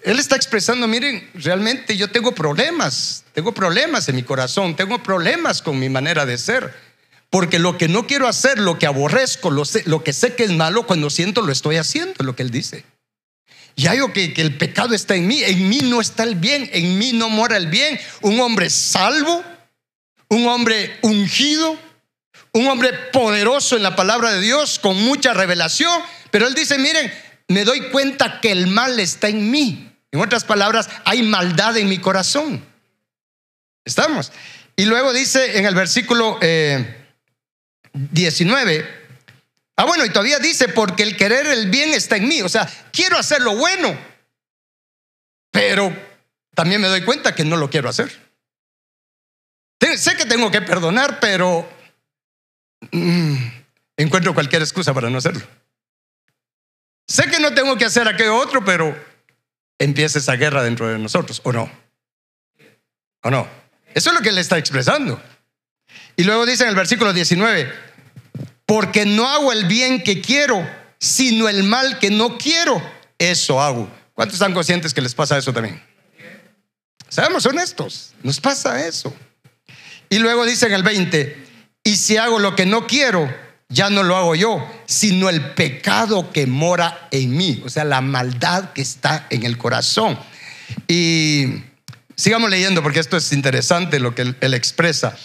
él 0.05 0.19
está 0.19 0.37
expresando, 0.37 0.89
miren, 0.89 1.29
realmente 1.35 1.97
yo 1.97 2.11
tengo 2.11 2.33
problemas, 2.33 3.25
tengo 3.33 3.53
problemas 3.53 4.09
en 4.09 4.17
mi 4.17 4.23
corazón, 4.23 4.75
tengo 4.75 5.03
problemas 5.03 5.63
con 5.63 5.79
mi 5.79 5.89
manera 5.89 6.27
de 6.27 6.39
ser. 6.39 6.75
Porque 7.31 7.59
lo 7.59 7.79
que 7.79 7.89
no 7.89 8.07
quiero 8.07 8.29
hacer, 8.29 8.59
lo 8.59 8.79
que 8.79 8.87
aborrezco, 8.87 9.51
lo, 9.51 9.63
lo 9.87 10.05
que 10.05 10.13
sé 10.13 10.35
que 10.35 10.45
es 10.45 10.51
malo, 10.51 10.87
cuando 10.87 11.09
siento 11.09 11.41
lo 11.41 11.53
estoy 11.53 11.77
haciendo, 11.77 12.15
es 12.19 12.27
lo 12.27 12.37
que 12.37 12.43
él 12.43 12.51
dice. 12.51 12.85
Y 13.75 13.87
hay 13.87 14.01
que, 14.13 14.35
que 14.35 14.43
el 14.43 14.59
pecado 14.59 14.95
está 14.95 15.15
en 15.15 15.27
mí, 15.27 15.43
en 15.43 15.69
mí 15.69 15.79
no 15.83 16.01
está 16.01 16.25
el 16.25 16.35
bien, 16.35 16.69
en 16.73 16.99
mí 16.99 17.13
no 17.13 17.31
mora 17.31 17.57
el 17.57 17.69
bien. 17.69 17.99
Un 18.21 18.39
hombre 18.41 18.69
salvo, 18.69 19.43
un 20.29 20.47
hombre 20.47 20.99
ungido, 21.03 21.79
un 22.53 22.67
hombre 22.67 22.93
poderoso 23.13 23.77
en 23.77 23.83
la 23.83 23.97
palabra 23.97 24.33
de 24.33 24.41
Dios, 24.41 24.79
con 24.79 25.01
mucha 25.03 25.33
revelación. 25.33 26.03
Pero 26.31 26.47
él 26.47 26.55
dice, 26.55 26.77
miren, 26.77 27.11
me 27.49 27.65
doy 27.65 27.89
cuenta 27.91 28.41
que 28.41 28.53
el 28.53 28.67
mal 28.67 29.01
está 29.01 29.29
en 29.29 29.51
mí. 29.51 29.92
En 30.13 30.21
otras 30.21 30.45
palabras, 30.45 30.89
hay 31.05 31.23
maldad 31.23 31.77
en 31.79 31.89
mi 31.89 31.99
corazón. 31.99 32.65
¿Estamos? 33.85 34.31
Y 34.77 34.85
luego 34.85 35.13
dice 35.13 35.59
en 35.59 35.67
el 35.67 35.75
versículo 35.75 36.39
19, 37.93 38.77
eh, 38.77 38.87
ah 39.77 39.85
bueno, 39.85 40.05
y 40.05 40.11
todavía 40.11 40.39
dice, 40.39 40.69
porque 40.69 41.03
el 41.03 41.17
querer 41.17 41.47
el 41.47 41.71
bien 41.71 41.95
está 41.95 42.17
en 42.17 42.29
mí. 42.29 42.43
O 42.43 42.49
sea, 42.49 42.71
quiero 42.93 43.19
hacer 43.19 43.41
lo 43.41 43.57
bueno, 43.57 43.99
pero 45.51 45.97
también 46.55 46.81
me 46.81 46.89
doy 46.89 47.03
cuenta 47.03 47.35
que 47.35 47.45
no 47.45 47.57
lo 47.57 47.71
quiero 47.71 47.89
hacer. 47.89 48.21
Sé 49.97 50.17
que 50.17 50.27
tengo 50.27 50.51
que 50.51 50.63
perdonar, 50.63 51.21
pero 51.21 51.69
mm, 52.93 53.37
encuentro 53.97 54.35
cualquier 54.35 54.63
excusa 54.63 54.95
para 54.95 55.11
no 55.11 55.19
hacerlo. 55.19 55.43
Sé 57.09 57.25
que 57.31 57.41
no 57.41 57.53
tengo 57.53 57.77
que 57.77 57.87
hacer 57.87 58.07
aquello 58.07 58.37
otro, 58.37 58.65
pero 58.65 59.12
empieza 59.83 60.19
esa 60.19 60.37
guerra 60.37 60.63
dentro 60.63 60.89
de 60.89 60.99
nosotros, 60.99 61.41
¿o 61.45 61.53
no? 61.53 61.71
¿O 63.23 63.31
no? 63.31 63.49
Eso 63.95 64.11
es 64.11 64.17
lo 64.17 64.23
que 64.23 64.31
él 64.31 64.39
está 64.39 64.59
expresando. 64.59 65.21
Y 66.17 66.25
luego 66.25 66.47
dice 66.47 66.63
en 66.65 66.71
el 66.71 66.77
versículo 66.77 67.13
19, 67.13 67.73
porque 68.67 69.05
no 69.05 69.29
hago 69.29 69.53
el 69.53 69.67
bien 69.67 70.03
que 70.03 70.21
quiero, 70.21 70.69
sino 70.99 71.49
el 71.49 71.65
mal 71.65 71.99
que 71.99 72.11
no 72.11 72.39
quiero, 72.39 72.81
eso 73.19 73.61
hago. 73.61 73.91
¿Cuántos 74.15 74.35
están 74.35 74.55
conscientes 74.55 74.95
que 74.95 75.01
les 75.01 75.15
pasa 75.15 75.37
eso 75.37 75.53
también? 75.53 75.83
Seamos 77.09 77.45
honestos, 77.45 78.15
nos 78.23 78.41
pasa 78.41 78.87
eso. 78.87 79.15
Y 80.09 80.19
luego 80.19 80.47
dice 80.47 80.67
en 80.67 80.75
el 80.75 80.83
20, 80.83 81.47
y 81.85 81.97
si 81.97 82.17
hago 82.17 82.39
lo 82.39 82.55
que 82.55 82.67
no 82.67 82.87
quiero, 82.87 83.29
ya 83.73 83.89
no 83.91 84.03
lo 84.03 84.17
hago 84.17 84.35
yo, 84.35 84.65
sino 84.87 85.29
el 85.29 85.53
pecado 85.55 86.31
que 86.31 86.47
mora 86.47 87.09
en 87.11 87.35
mí, 87.35 87.63
o 87.65 87.71
sea, 87.71 87.85
la 87.85 88.01
maldad 88.01 88.73
que 88.73 88.83
está 88.83 89.27
en 89.31 89.45
el 89.45 89.57
corazón. 89.57 90.19
Y 90.89 91.63
sigamos 92.15 92.51
leyendo 92.51 92.83
porque 92.83 93.01
esto 93.01 93.17
es 93.17 93.33
interesante 93.33 93.99
lo 93.99 94.15
que 94.15 94.35
él, 94.41 94.55
expresa. 94.55 95.17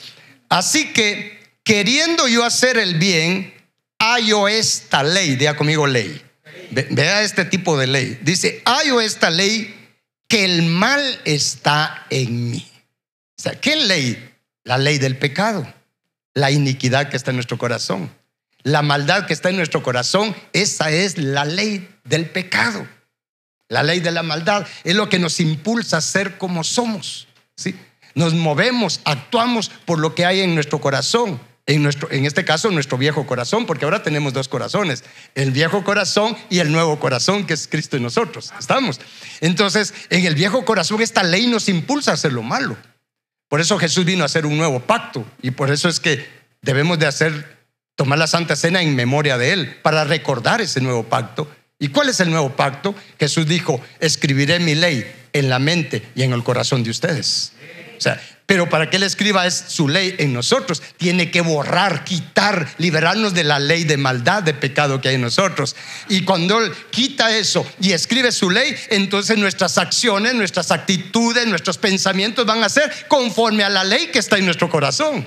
Así 0.50 0.94
que, 0.94 1.40
queriendo 1.64 2.28
yo 2.28 2.46
hacer 2.46 2.78
el 2.78 2.96
bien, 2.96 3.54
hallo 4.00 4.48
esta 4.48 5.04
ley, 5.04 5.36
diga 5.36 5.58
conmigo 5.58 5.86
ley. 5.86 6.22
Vea 6.72 7.24
este 7.24 7.44
tipo 7.46 7.78
de 7.78 7.88
ley. 7.88 8.20
Dice, 8.22 8.62
hallo 8.66 9.02
esta 9.02 9.30
ley 9.30 9.74
que 10.30 10.46
el 10.46 10.64
mal 10.64 11.20
está 11.26 12.06
en 12.10 12.52
mí. 12.52 12.66
O 13.38 13.42
sea, 13.42 13.60
¿qué 13.60 13.76
ley? 13.76 14.32
La 14.64 14.78
ley 14.78 14.98
del 14.98 15.18
pecado, 15.18 15.66
la 16.34 16.52
iniquidad 16.52 17.10
que 17.10 17.18
está 17.18 17.32
en 17.32 17.38
nuestro 17.38 17.58
corazón 17.58 18.17
la 18.68 18.82
maldad 18.82 19.26
que 19.26 19.34
está 19.34 19.50
en 19.50 19.56
nuestro 19.56 19.82
corazón, 19.82 20.36
esa 20.52 20.92
es 20.92 21.18
la 21.18 21.46
ley 21.46 21.88
del 22.04 22.30
pecado. 22.30 22.86
La 23.70 23.82
ley 23.82 24.02
de 24.02 24.12
la 24.12 24.24
maldad 24.24 24.68
es 24.84 24.94
lo 24.94 25.08
que 25.08 25.20
nos 25.20 25.40
impulsa 25.40 25.98
a 25.98 26.02
ser 26.02 26.38
como 26.38 26.66
somos. 26.66 27.30
¿sí? 27.56 27.80
Nos 28.14 28.34
movemos, 28.34 29.00
actuamos 29.06 29.70
por 29.86 30.00
lo 30.00 30.16
que 30.16 30.26
hay 30.26 30.42
en 30.42 30.54
nuestro 30.54 30.82
corazón. 30.82 31.40
En, 31.66 31.82
nuestro, 31.82 32.12
en 32.12 32.26
este 32.26 32.44
caso, 32.44 32.70
nuestro 32.70 32.98
viejo 32.98 33.26
corazón, 33.26 33.66
porque 33.66 33.86
ahora 33.86 34.04
tenemos 34.04 34.34
dos 34.34 34.50
corazones, 34.50 35.04
el 35.36 35.52
viejo 35.52 35.84
corazón 35.86 36.38
y 36.50 36.60
el 36.60 36.72
nuevo 36.72 37.00
corazón, 37.00 37.46
que 37.46 37.54
es 37.54 37.68
Cristo 37.68 37.96
en 37.96 38.04
nosotros. 38.04 38.54
¿Estamos? 38.60 39.00
Entonces, 39.40 39.94
en 40.10 40.26
el 40.26 40.36
viejo 40.36 40.66
corazón 40.66 41.02
esta 41.02 41.24
ley 41.24 41.48
nos 41.48 41.70
impulsa 41.70 42.12
a 42.12 42.14
hacer 42.16 42.34
lo 42.34 42.44
malo. 42.44 42.76
Por 43.48 43.62
eso 43.62 43.80
Jesús 43.80 44.04
vino 44.04 44.24
a 44.24 44.26
hacer 44.26 44.46
un 44.46 44.58
nuevo 44.58 44.82
pacto 44.82 45.26
y 45.42 45.52
por 45.52 45.72
eso 45.72 45.88
es 45.88 46.02
que 46.02 46.28
debemos 46.62 47.00
de 47.00 47.08
hacer 47.08 47.57
tomar 47.98 48.20
la 48.20 48.28
Santa 48.28 48.56
Cena 48.56 48.82
en 48.82 48.96
memoria 48.96 49.38
de 49.38 49.52
Él, 49.52 49.76
para 49.82 50.06
recordar 50.06 50.62
ese 50.62 50.80
nuevo 50.80 51.04
pacto. 51.04 51.52
¿Y 51.80 51.90
cuál 51.90 52.10
es 52.10 52.20
el 52.20 52.30
nuevo 52.30 52.56
pacto? 52.56 52.96
Jesús 53.20 53.48
dijo, 53.48 53.82
escribiré 54.00 54.60
mi 54.60 54.76
ley 54.76 55.12
en 55.34 55.50
la 55.50 55.60
mente 55.60 56.04
y 56.16 56.22
en 56.22 56.32
el 56.32 56.44
corazón 56.44 56.84
de 56.84 56.92
ustedes. 56.92 57.54
O 57.98 58.02
sea, 58.02 58.22
pero 58.46 58.70
para 58.70 58.90
que 58.90 58.98
Él 58.98 59.04
escriba 59.04 59.48
es 59.48 59.66
su 59.68 59.90
ley 59.90 60.14
en 60.20 60.32
nosotros, 60.32 60.84
tiene 60.98 61.32
que 61.32 61.42
borrar, 61.42 62.04
quitar, 62.04 62.68
liberarnos 62.78 63.34
de 63.34 63.44
la 63.44 63.58
ley 63.58 63.84
de 63.84 63.98
maldad, 63.98 64.44
de 64.44 64.54
pecado 64.54 65.02
que 65.02 65.10
hay 65.10 65.16
en 65.16 65.22
nosotros. 65.22 65.76
Y 66.08 66.24
cuando 66.24 66.62
Él 66.62 66.72
quita 66.92 67.36
eso 67.36 67.66
y 67.82 67.94
escribe 67.94 68.32
su 68.32 68.52
ley, 68.52 68.76
entonces 68.90 69.40
nuestras 69.40 69.80
acciones, 69.80 70.36
nuestras 70.36 70.70
actitudes, 70.70 71.48
nuestros 71.48 71.80
pensamientos 71.80 72.46
van 72.46 72.64
a 72.64 72.70
ser 72.70 73.08
conforme 73.08 73.64
a 73.64 73.70
la 73.70 73.84
ley 73.84 74.08
que 74.14 74.20
está 74.20 74.38
en 74.38 74.46
nuestro 74.46 74.70
corazón. 74.70 75.26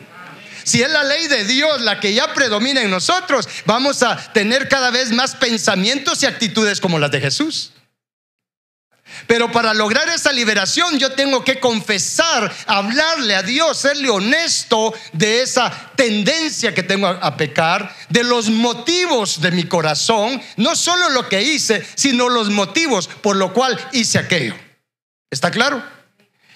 Si 0.65 0.83
es 0.83 0.91
la 0.91 1.05
ley 1.05 1.27
de 1.29 1.45
Dios 1.45 1.81
la 1.81 2.01
que 2.01 2.15
ya 2.15 2.33
predomina 2.35 2.83
en 2.83 2.91
nosotros, 2.91 3.49
vamos 3.67 4.03
a 4.03 4.17
tener 4.33 4.69
cada 4.69 4.91
vez 4.91 5.11
más 5.11 5.35
pensamientos 5.35 6.23
y 6.23 6.27
actitudes 6.27 6.81
como 6.81 6.99
las 6.99 7.11
de 7.11 7.21
Jesús. 7.21 7.73
Pero 9.27 9.51
para 9.53 9.75
lograr 9.75 10.09
esa 10.09 10.33
liberación 10.33 10.99
yo 10.99 11.13
tengo 11.13 11.45
que 11.45 11.61
confesar, 11.61 12.53
hablarle 12.67 13.35
a 13.35 13.43
Dios, 13.43 13.79
serle 13.79 14.09
honesto 14.09 14.95
de 15.13 15.43
esa 15.43 15.71
tendencia 15.97 16.75
que 16.75 16.83
tengo 16.83 17.09
a, 17.09 17.37
pecar, 17.37 17.95
de 18.09 18.25
los 18.25 18.49
motivos 18.49 19.41
de 19.41 19.51
mi 19.51 19.65
corazón, 19.65 20.41
no 20.57 20.77
solo 20.77 21.11
lo 21.11 21.29
que 21.29 21.43
hice, 21.43 21.85
sino 21.95 22.29
los 22.29 22.51
motivos 22.51 23.09
por 23.09 23.37
lo 23.37 23.53
cual 23.53 23.79
hice 23.93 24.19
aquello. 24.19 24.55
¿Está 25.31 25.51
claro? 25.51 25.83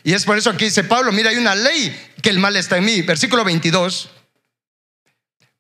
Y 0.03 0.13
es 0.13 0.25
por 0.25 0.37
eso 0.37 0.57
que 0.57 0.67
dice 0.67 0.85
Pablo, 0.85 1.13
mira, 1.13 1.31
hay 1.31 1.37
una 1.37 1.55
ley 1.55 1.97
que 2.25 2.31
el 2.31 2.39
mal 2.39 2.57
está 2.57 2.79
en 2.79 2.87
mí. 2.87 3.03
Versículo 3.03 3.45
22. 3.45 4.09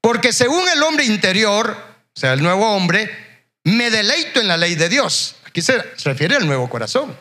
Porque 0.00 0.32
según 0.32 0.66
el 0.70 0.82
hombre 0.82 1.04
interior, 1.04 1.76
o 2.16 2.18
sea, 2.18 2.32
el 2.32 2.42
nuevo 2.42 2.74
hombre, 2.74 3.10
me 3.64 3.90
deleito 3.90 4.40
en 4.40 4.48
la 4.48 4.56
ley 4.56 4.74
de 4.74 4.88
Dios. 4.88 5.36
Aquí 5.44 5.60
se 5.60 5.78
refiere 6.04 6.36
al 6.36 6.46
nuevo 6.46 6.70
corazón. 6.70 7.14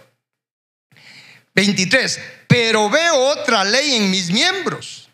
23. 1.55 2.21
Pero 2.47 2.89
veo 2.89 3.15
otra 3.15 3.65
ley 3.65 3.95
en 3.95 4.09
mis 4.09 4.31
miembros 4.31 5.09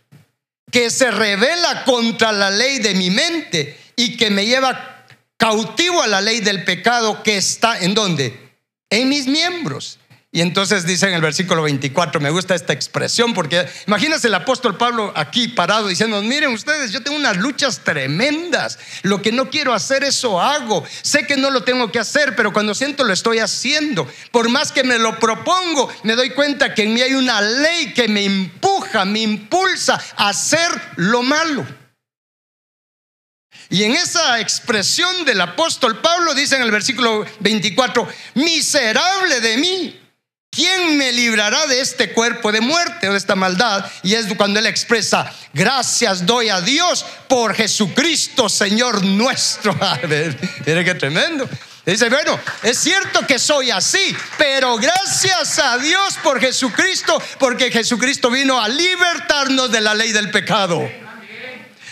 que 0.71 0.91
se 0.91 1.09
revela 1.09 1.83
contra 1.83 2.31
la 2.31 2.51
ley 2.51 2.77
de 2.77 2.93
mi 2.93 3.09
mente 3.09 3.79
y 3.95 4.15
que 4.15 4.29
me 4.29 4.45
lleva 4.45 5.07
cautivo 5.37 6.03
a 6.03 6.07
la 6.07 6.21
ley 6.21 6.41
del 6.41 6.63
pecado 6.65 7.23
que 7.23 7.37
está 7.37 7.79
en 7.79 7.95
donde? 7.95 8.51
En 8.91 9.09
mis 9.09 9.25
miembros. 9.25 9.97
Y 10.31 10.41
entonces 10.41 10.85
dice 10.85 11.07
en 11.07 11.15
el 11.15 11.21
versículo 11.21 11.63
24, 11.63 12.21
me 12.21 12.29
gusta 12.29 12.53
esta 12.53 12.71
expresión 12.71 13.33
porque 13.33 13.67
imagínense 13.87 14.27
el 14.27 14.35
apóstol 14.35 14.77
Pablo 14.77 15.11
aquí 15.15 15.47
parado 15.47 15.87
diciendo, 15.87 16.21
miren 16.21 16.53
ustedes, 16.53 16.91
yo 16.91 17.01
tengo 17.01 17.17
unas 17.17 17.37
luchas 17.37 17.79
tremendas, 17.83 18.77
lo 19.01 19.23
que 19.23 19.31
no 19.31 19.49
quiero 19.49 19.73
hacer 19.73 20.03
eso 20.03 20.39
hago, 20.39 20.85
sé 21.01 21.25
que 21.25 21.35
no 21.35 21.49
lo 21.49 21.63
tengo 21.63 21.91
que 21.91 21.97
hacer, 21.97 22.35
pero 22.35 22.53
cuando 22.53 22.75
siento 22.75 23.03
lo 23.03 23.11
estoy 23.11 23.39
haciendo, 23.39 24.07
por 24.31 24.49
más 24.49 24.71
que 24.71 24.83
me 24.83 24.99
lo 24.99 25.17
propongo, 25.17 25.91
me 26.03 26.15
doy 26.15 26.29
cuenta 26.29 26.75
que 26.75 26.83
en 26.83 26.93
mí 26.93 27.01
hay 27.01 27.15
una 27.15 27.41
ley 27.41 27.91
que 27.95 28.07
me 28.07 28.23
empuja, 28.23 29.05
me 29.05 29.21
impulsa 29.21 29.99
a 30.15 30.29
hacer 30.29 30.69
lo 30.97 31.23
malo. 31.23 31.65
Y 33.71 33.83
en 33.83 33.93
esa 33.93 34.39
expresión 34.39 35.25
del 35.25 35.41
apóstol 35.41 36.01
Pablo 36.01 36.35
dice 36.35 36.55
en 36.55 36.61
el 36.61 36.71
versículo 36.71 37.25
24, 37.39 38.07
miserable 38.35 39.39
de 39.41 39.57
mí. 39.57 39.98
¿Quién 40.51 40.97
me 40.97 41.11
librará 41.11 41.67
de 41.67 41.79
este 41.79 42.11
cuerpo 42.11 42.51
de 42.51 42.59
muerte 42.59 43.07
o 43.07 43.11
de 43.11 43.17
esta 43.17 43.35
maldad? 43.35 43.85
Y 44.01 44.15
es 44.15 44.25
cuando 44.35 44.59
él 44.59 44.65
expresa, 44.65 45.31
gracias 45.53 46.25
doy 46.25 46.49
a 46.49 46.59
Dios 46.59 47.05
por 47.27 47.53
Jesucristo, 47.53 48.49
Señor 48.49 49.05
nuestro. 49.05 49.77
Mire 50.65 50.83
qué 50.83 50.95
tremendo. 50.95 51.47
Dice, 51.85 52.09
bueno, 52.09 52.39
es 52.63 52.79
cierto 52.79 53.25
que 53.25 53.39
soy 53.39 53.71
así, 53.71 54.15
pero 54.37 54.77
gracias 54.77 55.59
a 55.59 55.77
Dios 55.77 56.17
por 56.23 56.39
Jesucristo, 56.39 57.21
porque 57.39 57.71
Jesucristo 57.71 58.29
vino 58.29 58.59
a 58.59 58.67
libertarnos 58.67 59.71
de 59.71 59.81
la 59.81 59.93
ley 59.93 60.11
del 60.11 60.29
pecado. 60.29 60.87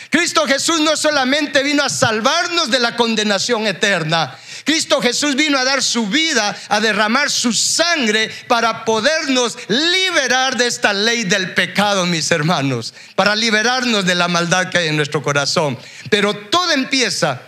Cristo 0.09 0.45
Jesús 0.47 0.79
no 0.81 0.95
solamente 0.95 1.63
vino 1.63 1.83
a 1.83 1.89
salvarnos 1.89 2.69
de 2.69 2.79
la 2.79 2.95
condenación 2.95 3.67
eterna, 3.67 4.37
Cristo 4.63 5.01
Jesús 5.01 5.35
vino 5.35 5.57
a 5.57 5.63
dar 5.63 5.81
su 5.81 6.07
vida, 6.07 6.53
a 6.67 6.79
derramar 6.81 7.29
su 7.29 7.53
sangre 7.53 8.29
para 8.47 8.83
podernos 8.83 9.57
liberar 9.69 10.57
de 10.57 10.67
esta 10.67 10.91
ley 10.91 11.23
del 11.23 11.53
pecado, 11.53 12.05
mis 12.05 12.31
hermanos, 12.31 12.93
para 13.15 13.35
liberarnos 13.35 14.05
de 14.05 14.15
la 14.15 14.27
maldad 14.27 14.69
que 14.69 14.79
hay 14.79 14.87
en 14.89 14.97
nuestro 14.97 15.23
corazón. 15.23 15.77
Pero 16.09 16.35
todo 16.35 16.73
empieza 16.73 17.41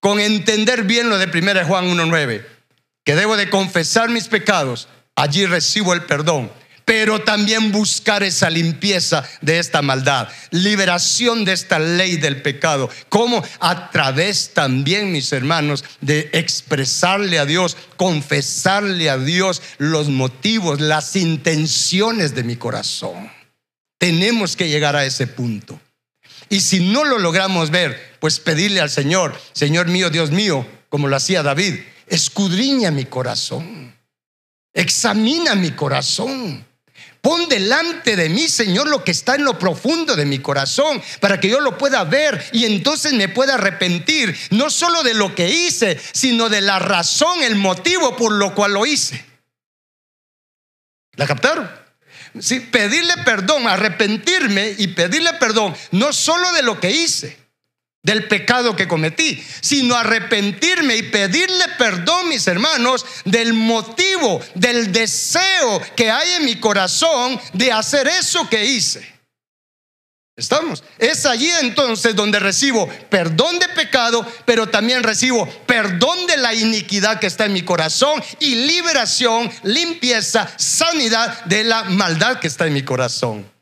con 0.00 0.20
entender 0.20 0.82
bien 0.82 1.08
lo 1.08 1.16
de 1.16 1.26
1 1.26 1.64
Juan 1.66 1.86
1.9, 1.86 2.44
que 3.04 3.14
debo 3.14 3.38
de 3.38 3.48
confesar 3.48 4.10
mis 4.10 4.28
pecados, 4.28 4.88
allí 5.14 5.46
recibo 5.46 5.94
el 5.94 6.04
perdón 6.04 6.50
pero 6.86 7.20
también 7.20 7.72
buscar 7.72 8.22
esa 8.22 8.48
limpieza 8.48 9.28
de 9.42 9.58
esta 9.58 9.82
maldad, 9.82 10.28
liberación 10.52 11.44
de 11.44 11.52
esta 11.52 11.80
ley 11.80 12.16
del 12.16 12.42
pecado. 12.42 12.88
como 13.08 13.44
A 13.58 13.90
través 13.90 14.54
también, 14.54 15.10
mis 15.10 15.32
hermanos, 15.32 15.84
de 16.00 16.30
expresarle 16.32 17.40
a 17.40 17.44
Dios, 17.44 17.76
confesarle 17.96 19.10
a 19.10 19.18
Dios 19.18 19.60
los 19.78 20.08
motivos, 20.08 20.80
las 20.80 21.16
intenciones 21.16 22.36
de 22.36 22.44
mi 22.44 22.54
corazón. 22.54 23.32
Tenemos 23.98 24.54
que 24.54 24.68
llegar 24.68 24.94
a 24.94 25.04
ese 25.04 25.26
punto. 25.26 25.80
Y 26.48 26.60
si 26.60 26.78
no 26.78 27.04
lo 27.04 27.18
logramos 27.18 27.70
ver, 27.70 28.16
pues 28.20 28.38
pedirle 28.38 28.80
al 28.80 28.90
Señor, 28.90 29.36
Señor 29.52 29.88
mío, 29.88 30.08
Dios 30.08 30.30
mío, 30.30 30.64
como 30.88 31.08
lo 31.08 31.16
hacía 31.16 31.42
David, 31.42 31.80
escudriña 32.06 32.92
mi 32.92 33.06
corazón, 33.06 33.92
examina 34.72 35.56
mi 35.56 35.72
corazón. 35.72 36.64
Pon 37.26 37.48
delante 37.48 38.14
de 38.14 38.28
mí, 38.28 38.46
Señor, 38.46 38.86
lo 38.86 39.02
que 39.02 39.10
está 39.10 39.34
en 39.34 39.42
lo 39.42 39.58
profundo 39.58 40.14
de 40.14 40.24
mi 40.24 40.38
corazón, 40.38 41.02
para 41.18 41.40
que 41.40 41.48
yo 41.48 41.58
lo 41.58 41.76
pueda 41.76 42.04
ver 42.04 42.40
y 42.52 42.66
entonces 42.66 43.14
me 43.14 43.28
pueda 43.28 43.54
arrepentir, 43.54 44.38
no 44.50 44.70
solo 44.70 45.02
de 45.02 45.12
lo 45.12 45.34
que 45.34 45.50
hice, 45.50 46.00
sino 46.12 46.48
de 46.48 46.60
la 46.60 46.78
razón, 46.78 47.42
el 47.42 47.56
motivo 47.56 48.16
por 48.16 48.30
lo 48.30 48.54
cual 48.54 48.74
lo 48.74 48.86
hice. 48.86 49.24
¿La 51.16 51.26
captaron? 51.26 51.68
Sí, 52.38 52.60
pedirle 52.60 53.14
perdón, 53.24 53.66
arrepentirme 53.66 54.76
y 54.78 54.86
pedirle 54.86 55.32
perdón, 55.32 55.74
no 55.90 56.12
solo 56.12 56.52
de 56.52 56.62
lo 56.62 56.78
que 56.78 56.92
hice, 56.92 57.36
del 58.06 58.28
pecado 58.28 58.76
que 58.76 58.86
cometí, 58.86 59.44
sino 59.60 59.96
arrepentirme 59.96 60.96
y 60.96 61.02
pedirle 61.02 61.64
perdón, 61.76 62.28
mis 62.28 62.46
hermanos, 62.46 63.04
del 63.24 63.52
motivo, 63.52 64.40
del 64.54 64.92
deseo 64.92 65.82
que 65.96 66.08
hay 66.08 66.34
en 66.34 66.44
mi 66.44 66.60
corazón 66.60 67.38
de 67.52 67.72
hacer 67.72 68.06
eso 68.06 68.48
que 68.48 68.64
hice. 68.64 69.16
¿Estamos? 70.36 70.84
Es 70.98 71.26
allí 71.26 71.50
entonces 71.60 72.14
donde 72.14 72.38
recibo 72.38 72.88
perdón 73.10 73.58
de 73.58 73.68
pecado, 73.70 74.24
pero 74.44 74.68
también 74.68 75.02
recibo 75.02 75.48
perdón 75.66 76.28
de 76.28 76.36
la 76.36 76.54
iniquidad 76.54 77.18
que 77.18 77.26
está 77.26 77.46
en 77.46 77.54
mi 77.54 77.62
corazón 77.62 78.22
y 78.38 78.54
liberación, 78.54 79.50
limpieza, 79.64 80.48
sanidad 80.56 81.44
de 81.46 81.64
la 81.64 81.84
maldad 81.84 82.38
que 82.38 82.46
está 82.46 82.68
en 82.68 82.74
mi 82.74 82.84
corazón. 82.84 83.55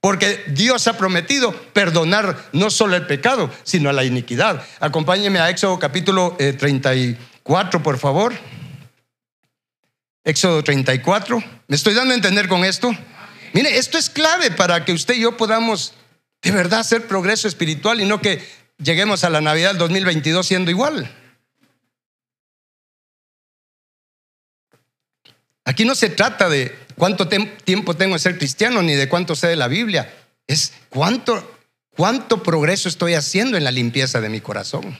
Porque 0.00 0.44
Dios 0.48 0.86
ha 0.86 0.96
prometido 0.96 1.52
perdonar 1.72 2.48
no 2.52 2.70
solo 2.70 2.94
el 2.94 3.06
pecado, 3.06 3.50
sino 3.64 3.92
la 3.92 4.04
iniquidad. 4.04 4.64
Acompáñeme 4.78 5.40
a 5.40 5.50
Éxodo 5.50 5.78
capítulo 5.78 6.36
34, 6.38 7.80
eh, 7.80 7.82
por 7.82 7.98
favor. 7.98 8.34
Éxodo 10.24 10.62
34. 10.62 11.42
¿Me 11.66 11.76
estoy 11.76 11.94
dando 11.94 12.12
a 12.12 12.16
entender 12.16 12.48
con 12.48 12.64
esto? 12.64 12.92
Mire, 13.54 13.76
esto 13.78 13.98
es 13.98 14.08
clave 14.08 14.50
para 14.52 14.84
que 14.84 14.92
usted 14.92 15.14
y 15.14 15.22
yo 15.22 15.36
podamos 15.36 15.94
de 16.42 16.52
verdad 16.52 16.80
hacer 16.80 17.06
progreso 17.06 17.48
espiritual 17.48 18.00
y 18.00 18.04
no 18.04 18.20
que 18.20 18.46
lleguemos 18.78 19.24
a 19.24 19.30
la 19.30 19.40
Navidad 19.40 19.70
del 19.70 19.78
2022 19.78 20.46
siendo 20.46 20.70
igual. 20.70 21.12
Aquí 25.64 25.84
no 25.84 25.94
se 25.94 26.08
trata 26.08 26.48
de 26.48 26.76
cuánto 26.98 27.28
tiempo 27.28 27.94
tengo 27.94 28.14
de 28.14 28.18
ser 28.18 28.36
cristiano 28.36 28.82
ni 28.82 28.92
de 28.92 29.08
cuánto 29.08 29.34
sé 29.34 29.46
de 29.46 29.56
la 29.56 29.68
Biblia. 29.68 30.12
Es 30.46 30.72
cuánto, 30.90 31.58
cuánto 31.90 32.42
progreso 32.42 32.88
estoy 32.88 33.14
haciendo 33.14 33.56
en 33.56 33.64
la 33.64 33.70
limpieza 33.70 34.20
de 34.20 34.28
mi 34.28 34.40
corazón. 34.40 34.98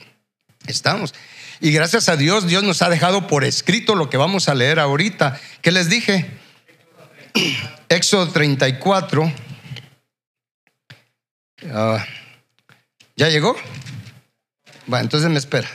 Estamos. 0.65 1.13
Y 1.59 1.71
gracias 1.71 2.09
a 2.09 2.15
Dios, 2.15 2.47
Dios 2.47 2.63
nos 2.63 2.81
ha 2.81 2.89
dejado 2.89 3.27
por 3.27 3.43
escrito 3.43 3.95
lo 3.95 4.09
que 4.09 4.17
vamos 4.17 4.49
a 4.49 4.55
leer 4.55 4.79
ahorita. 4.79 5.39
¿Qué 5.61 5.71
les 5.71 5.89
dije? 5.89 6.25
Éxodo 7.89 8.29
34. 8.29 9.31
Ah, 11.73 12.05
¿Ya 13.15 13.29
llegó? 13.29 13.55
Bueno, 14.87 15.03
entonces 15.03 15.29
me 15.29 15.37
espera. 15.37 15.69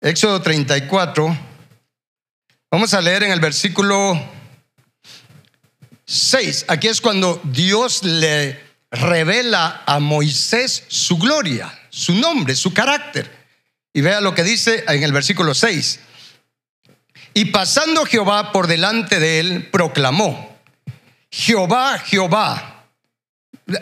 Éxodo 0.00 0.42
34 0.42 1.49
Vamos 2.72 2.94
a 2.94 3.00
leer 3.00 3.24
en 3.24 3.32
el 3.32 3.40
versículo 3.40 4.16
6. 6.04 6.66
Aquí 6.68 6.86
es 6.86 7.00
cuando 7.00 7.40
Dios 7.42 8.04
le 8.04 8.60
revela 8.92 9.82
a 9.84 9.98
Moisés 9.98 10.84
su 10.86 11.18
gloria, 11.18 11.76
su 11.88 12.14
nombre, 12.14 12.54
su 12.54 12.72
carácter. 12.72 13.28
Y 13.92 14.02
vea 14.02 14.20
lo 14.20 14.36
que 14.36 14.44
dice 14.44 14.84
en 14.86 15.02
el 15.02 15.12
versículo 15.12 15.52
6. 15.52 15.98
Y 17.34 17.46
pasando 17.46 18.06
Jehová 18.06 18.52
por 18.52 18.68
delante 18.68 19.18
de 19.18 19.40
él, 19.40 19.68
proclamó, 19.72 20.56
Jehová, 21.28 21.98
Jehová. 21.98 22.84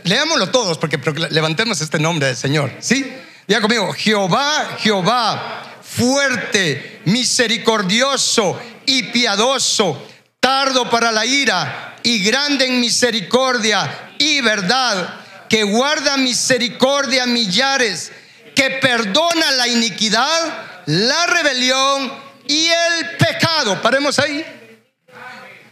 Leámoslo 0.05 0.51
todos 0.51 0.79
porque 0.79 0.99
levantemos 1.29 1.83
este 1.83 1.99
nombre 1.99 2.29
del 2.29 2.37
Señor. 2.37 2.73
¿Sí? 2.81 3.07
Diga 3.47 3.61
conmigo, 3.61 3.93
Jehová, 3.93 4.79
Jehová, 4.79 5.77
fuerte, 5.83 7.03
misericordioso 7.05 8.59
y 8.89 9.03
piadoso, 9.03 10.03
tardo 10.41 10.89
para 10.89 11.13
la 11.13 11.27
ira 11.27 11.97
y 12.03 12.25
grande 12.25 12.65
en 12.65 12.81
misericordia 12.81 14.15
y 14.17 14.41
verdad, 14.41 15.21
que 15.47 15.63
guarda 15.63 16.17
misericordia 16.17 17.27
millares, 17.27 18.11
que 18.55 18.71
perdona 18.71 19.51
la 19.53 19.69
iniquidad, 19.69 20.85
la 20.87 21.27
rebelión 21.27 22.15
y 22.47 22.67
el 22.67 23.17
pecado. 23.19 23.81
Paremos 23.83 24.19
ahí. 24.19 24.43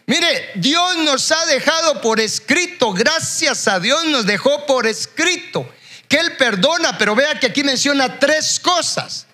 Mire, 0.04 0.50
Dios 0.56 0.98
nos 0.98 1.32
ha 1.32 1.46
dejado 1.46 2.02
por 2.02 2.20
escrito, 2.20 2.92
gracias 2.92 3.66
a 3.66 3.80
Dios 3.80 4.04
nos 4.04 4.26
dejó 4.26 4.66
por 4.66 4.86
escrito 4.86 5.66
que 6.06 6.18
Él 6.18 6.36
perdona, 6.36 6.98
pero 6.98 7.14
vea 7.14 7.40
que 7.40 7.46
aquí 7.46 7.64
menciona 7.64 8.18
tres 8.18 8.60
cosas 8.60 9.26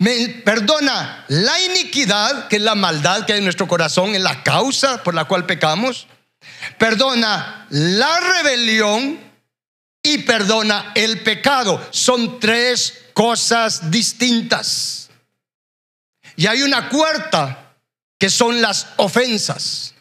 me 0.00 0.28
perdona 0.46 1.26
la 1.28 1.60
iniquidad, 1.60 2.48
que 2.48 2.56
es 2.56 2.62
la 2.62 2.74
maldad 2.74 3.26
que 3.26 3.34
hay 3.34 3.38
en 3.38 3.44
nuestro 3.44 3.68
corazón, 3.68 4.14
es 4.14 4.22
la 4.22 4.42
causa 4.42 5.02
por 5.02 5.14
la 5.14 5.26
cual 5.26 5.44
pecamos. 5.44 6.06
Perdona 6.78 7.66
la 7.68 8.18
rebelión 8.18 9.20
y 10.02 10.18
perdona 10.18 10.92
el 10.94 11.20
pecado. 11.20 11.86
Son 11.90 12.40
tres 12.40 12.94
cosas 13.12 13.90
distintas. 13.90 15.10
Y 16.34 16.46
hay 16.46 16.62
una 16.62 16.88
cuarta, 16.88 17.74
que 18.18 18.30
son 18.30 18.62
las 18.62 18.86
ofensas. 18.96 19.94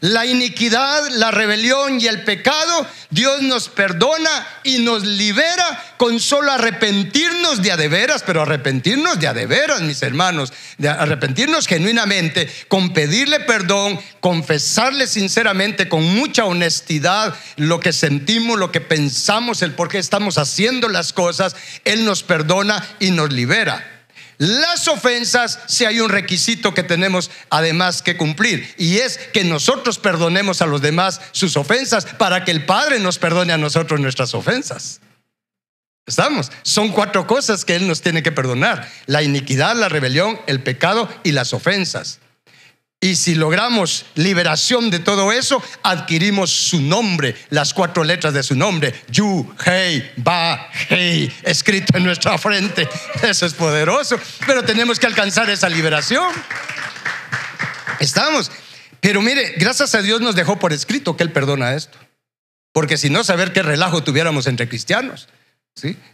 La 0.00 0.24
iniquidad, 0.24 1.08
la 1.10 1.30
rebelión 1.30 2.00
y 2.00 2.06
el 2.06 2.22
pecado, 2.22 2.86
Dios 3.10 3.42
nos 3.42 3.68
perdona 3.68 4.46
y 4.64 4.78
nos 4.78 5.04
libera 5.04 5.94
con 5.98 6.18
solo 6.20 6.50
arrepentirnos 6.52 7.60
de 7.60 7.72
adeveras, 7.72 8.22
pero 8.24 8.40
arrepentirnos 8.40 9.20
de 9.20 9.28
adeveras, 9.28 9.82
mis 9.82 10.02
hermanos, 10.02 10.54
de 10.78 10.88
arrepentirnos 10.88 11.66
genuinamente, 11.66 12.50
con 12.68 12.94
pedirle 12.94 13.40
perdón, 13.40 14.00
confesarle 14.20 15.06
sinceramente, 15.06 15.90
con 15.90 16.02
mucha 16.02 16.46
honestidad 16.46 17.34
lo 17.56 17.78
que 17.78 17.92
sentimos, 17.92 18.58
lo 18.58 18.72
que 18.72 18.80
pensamos, 18.80 19.60
el 19.60 19.72
por 19.72 19.90
qué 19.90 19.98
estamos 19.98 20.38
haciendo 20.38 20.88
las 20.88 21.12
cosas, 21.12 21.54
Él 21.84 22.06
nos 22.06 22.22
perdona 22.22 22.82
y 23.00 23.10
nos 23.10 23.30
libera 23.30 23.99
las 24.40 24.88
ofensas 24.88 25.58
si 25.66 25.84
hay 25.84 26.00
un 26.00 26.08
requisito 26.08 26.72
que 26.72 26.82
tenemos 26.82 27.30
además 27.50 28.00
que 28.00 28.16
cumplir 28.16 28.74
y 28.78 28.96
es 28.96 29.18
que 29.18 29.44
nosotros 29.44 29.98
perdonemos 29.98 30.62
a 30.62 30.66
los 30.66 30.80
demás 30.80 31.20
sus 31.32 31.58
ofensas 31.58 32.06
para 32.06 32.42
que 32.42 32.50
el 32.50 32.64
Padre 32.64 33.00
nos 33.00 33.18
perdone 33.18 33.52
a 33.52 33.58
nosotros 33.58 34.00
nuestras 34.00 34.34
ofensas. 34.34 35.02
¿Estamos? 36.06 36.50
Son 36.62 36.88
cuatro 36.88 37.26
cosas 37.26 37.66
que 37.66 37.76
Él 37.76 37.86
nos 37.86 38.00
tiene 38.00 38.22
que 38.22 38.32
perdonar. 38.32 38.90
La 39.04 39.22
iniquidad, 39.22 39.76
la 39.76 39.90
rebelión, 39.90 40.40
el 40.46 40.62
pecado 40.62 41.06
y 41.22 41.32
las 41.32 41.52
ofensas. 41.52 42.18
Y 43.02 43.16
si 43.16 43.34
logramos 43.34 44.04
liberación 44.14 44.90
de 44.90 44.98
todo 44.98 45.32
eso, 45.32 45.62
adquirimos 45.82 46.50
su 46.50 46.82
nombre, 46.82 47.34
las 47.48 47.72
cuatro 47.72 48.04
letras 48.04 48.34
de 48.34 48.42
su 48.42 48.54
nombre, 48.54 48.94
Yu, 49.08 49.54
Hei, 49.64 50.12
Ba, 50.18 50.68
Hei, 50.90 51.32
escrito 51.42 51.96
en 51.96 52.04
nuestra 52.04 52.36
frente. 52.36 52.86
Eso 53.22 53.46
es 53.46 53.54
poderoso, 53.54 54.20
pero 54.46 54.62
tenemos 54.64 54.98
que 54.98 55.06
alcanzar 55.06 55.48
esa 55.48 55.70
liberación. 55.70 56.30
Estamos. 58.00 58.52
Pero 59.00 59.22
mire, 59.22 59.54
gracias 59.56 59.94
a 59.94 60.02
Dios 60.02 60.20
nos 60.20 60.34
dejó 60.34 60.58
por 60.58 60.74
escrito 60.74 61.16
que 61.16 61.22
Él 61.22 61.32
perdona 61.32 61.74
esto. 61.74 61.96
Porque 62.72 62.98
si 62.98 63.08
no, 63.08 63.24
saber 63.24 63.54
qué 63.54 63.62
relajo 63.62 64.04
tuviéramos 64.04 64.46
entre 64.46 64.68
cristianos. 64.68 65.26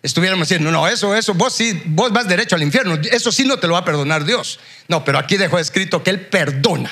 Estuviéramos 0.02 0.48
diciendo, 0.48 0.70
no, 0.70 0.86
eso, 0.86 1.14
eso, 1.14 1.34
vos 1.34 1.54
sí, 1.54 1.82
vos 1.86 2.12
vas 2.12 2.28
derecho 2.28 2.54
al 2.54 2.62
infierno, 2.62 2.94
eso 3.10 3.32
sí 3.32 3.44
no 3.44 3.58
te 3.58 3.66
lo 3.66 3.72
va 3.72 3.80
a 3.80 3.84
perdonar 3.84 4.24
Dios. 4.24 4.60
No, 4.88 5.04
pero 5.04 5.18
aquí 5.18 5.36
dejó 5.36 5.58
escrito 5.58 6.02
que 6.02 6.10
Él 6.10 6.26
perdona, 6.26 6.90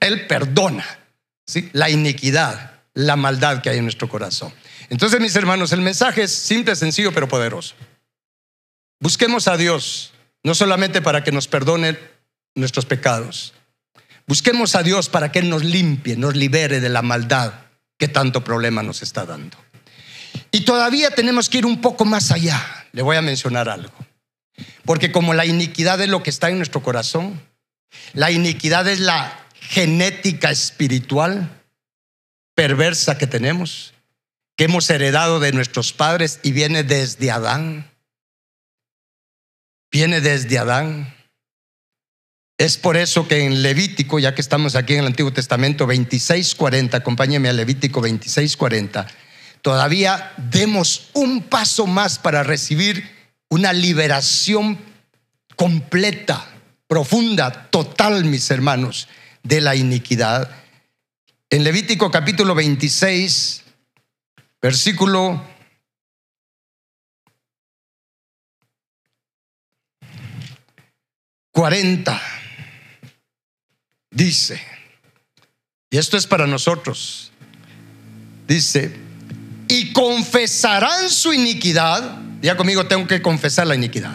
Él 0.00 0.26
perdona, 0.26 0.86
¿sí? 1.46 1.70
La 1.72 1.90
iniquidad, 1.90 2.80
la 2.94 3.16
maldad 3.16 3.60
que 3.60 3.70
hay 3.70 3.78
en 3.78 3.84
nuestro 3.84 4.08
corazón. 4.08 4.52
Entonces, 4.88 5.20
mis 5.20 5.34
hermanos, 5.34 5.72
el 5.72 5.80
mensaje 5.80 6.22
es 6.22 6.32
simple, 6.32 6.76
sencillo, 6.76 7.12
pero 7.12 7.28
poderoso. 7.28 7.74
Busquemos 9.00 9.48
a 9.48 9.56
Dios, 9.56 10.12
no 10.42 10.54
solamente 10.54 11.02
para 11.02 11.24
que 11.24 11.32
nos 11.32 11.48
perdone 11.48 11.98
nuestros 12.54 12.86
pecados, 12.86 13.52
busquemos 14.26 14.76
a 14.76 14.82
Dios 14.82 15.08
para 15.08 15.32
que 15.32 15.40
Él 15.40 15.48
nos 15.50 15.64
limpie, 15.64 16.16
nos 16.16 16.36
libere 16.36 16.80
de 16.80 16.88
la 16.88 17.02
maldad 17.02 17.54
que 17.98 18.08
tanto 18.08 18.44
problema 18.44 18.82
nos 18.82 19.02
está 19.02 19.26
dando. 19.26 19.63
Y 20.50 20.62
todavía 20.62 21.10
tenemos 21.10 21.48
que 21.48 21.58
ir 21.58 21.66
un 21.66 21.80
poco 21.80 22.04
más 22.04 22.30
allá. 22.30 22.86
Le 22.92 23.02
voy 23.02 23.16
a 23.16 23.22
mencionar 23.22 23.68
algo. 23.68 23.92
Porque 24.84 25.10
como 25.10 25.34
la 25.34 25.46
iniquidad 25.46 26.00
es 26.00 26.08
lo 26.08 26.22
que 26.22 26.30
está 26.30 26.48
en 26.48 26.58
nuestro 26.58 26.82
corazón, 26.82 27.40
la 28.12 28.30
iniquidad 28.30 28.86
es 28.88 29.00
la 29.00 29.46
genética 29.60 30.50
espiritual 30.50 31.50
perversa 32.54 33.18
que 33.18 33.26
tenemos, 33.26 33.94
que 34.56 34.64
hemos 34.64 34.88
heredado 34.90 35.40
de 35.40 35.52
nuestros 35.52 35.92
padres 35.92 36.38
y 36.42 36.52
viene 36.52 36.84
desde 36.84 37.30
Adán. 37.30 37.90
Viene 39.90 40.20
desde 40.20 40.58
Adán. 40.58 41.14
Es 42.56 42.78
por 42.78 42.96
eso 42.96 43.26
que 43.26 43.44
en 43.44 43.62
Levítico, 43.62 44.20
ya 44.20 44.34
que 44.34 44.40
estamos 44.40 44.76
aquí 44.76 44.92
en 44.92 45.00
el 45.00 45.06
Antiguo 45.06 45.32
Testamento 45.32 45.86
26:40, 45.86 46.94
acompáñeme 46.94 47.48
a 47.48 47.52
Levítico 47.52 48.00
26:40 48.00 49.06
todavía 49.64 50.34
demos 50.36 51.08
un 51.14 51.42
paso 51.44 51.86
más 51.86 52.18
para 52.18 52.42
recibir 52.42 53.10
una 53.48 53.72
liberación 53.72 54.78
completa, 55.56 56.46
profunda, 56.86 57.70
total, 57.70 58.26
mis 58.26 58.50
hermanos, 58.50 59.08
de 59.42 59.62
la 59.62 59.74
iniquidad. 59.74 60.54
En 61.48 61.64
Levítico 61.64 62.10
capítulo 62.10 62.54
26, 62.54 63.62
versículo 64.60 65.42
40. 71.52 72.20
Dice, 74.10 74.60
y 75.88 75.96
esto 75.96 76.18
es 76.18 76.26
para 76.26 76.46
nosotros, 76.46 77.32
dice, 78.46 79.03
y 79.74 79.92
confesarán 79.92 81.10
su 81.10 81.32
iniquidad. 81.32 82.18
Ya 82.40 82.56
conmigo 82.56 82.86
tengo 82.86 83.08
que 83.08 83.20
confesar 83.20 83.66
la 83.66 83.74
iniquidad. 83.74 84.14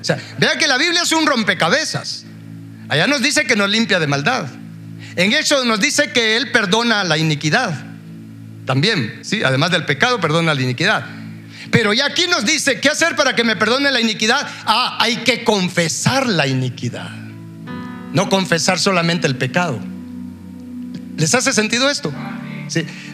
O 0.00 0.04
sea, 0.04 0.18
vea 0.38 0.56
que 0.56 0.68
la 0.68 0.78
Biblia 0.78 1.02
es 1.02 1.10
un 1.10 1.26
rompecabezas. 1.26 2.24
Allá 2.88 3.08
nos 3.08 3.20
dice 3.20 3.44
que 3.44 3.56
nos 3.56 3.68
limpia 3.68 3.98
de 3.98 4.06
maldad. 4.06 4.46
En 5.16 5.32
eso 5.32 5.64
nos 5.64 5.80
dice 5.80 6.12
que 6.12 6.36
Él 6.36 6.52
perdona 6.52 7.02
la 7.02 7.18
iniquidad. 7.18 7.74
También, 8.66 9.18
¿sí? 9.22 9.42
Además 9.42 9.72
del 9.72 9.84
pecado, 9.84 10.20
perdona 10.20 10.54
la 10.54 10.62
iniquidad. 10.62 11.04
Pero 11.72 11.92
ya 11.92 12.06
aquí 12.06 12.26
nos 12.28 12.44
dice, 12.44 12.78
¿qué 12.78 12.88
hacer 12.88 13.16
para 13.16 13.34
que 13.34 13.42
me 13.42 13.56
perdone 13.56 13.90
la 13.90 14.00
iniquidad? 14.00 14.46
Ah, 14.64 14.98
hay 15.00 15.16
que 15.18 15.42
confesar 15.42 16.28
la 16.28 16.46
iniquidad. 16.46 17.10
No 18.12 18.28
confesar 18.28 18.78
solamente 18.78 19.26
el 19.26 19.34
pecado. 19.34 19.80
¿Les 21.16 21.34
hace 21.34 21.52
sentido 21.52 21.90
esto? 21.90 22.12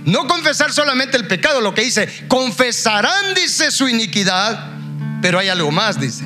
No 0.04 0.26
confesar 0.26 0.72
solamente 0.72 1.16
el 1.16 1.26
pecado, 1.26 1.60
lo 1.60 1.74
que 1.74 1.82
dice, 1.82 2.08
confesarán, 2.28 3.34
dice 3.34 3.70
su 3.70 3.88
iniquidad, 3.88 4.72
pero 5.20 5.38
hay 5.38 5.48
algo 5.48 5.70
más, 5.70 6.00
dice, 6.00 6.24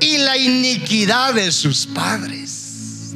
y 0.00 0.18
la 0.18 0.36
iniquidad 0.36 1.34
de 1.34 1.52
sus 1.52 1.86
padres. 1.86 3.14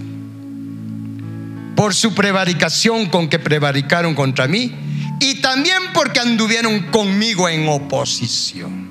Por 1.77 1.95
su 1.95 2.14
prevaricación 2.14 3.07
con 3.07 3.29
que 3.29 3.38
prevaricaron 3.38 4.14
contra 4.14 4.47
mí, 4.47 4.75
y 5.21 5.37
también 5.37 5.93
porque 5.95 6.21
anduvieron 6.21 6.90
conmigo 6.90 7.49
en 7.49 7.69
oposición. 7.69 8.88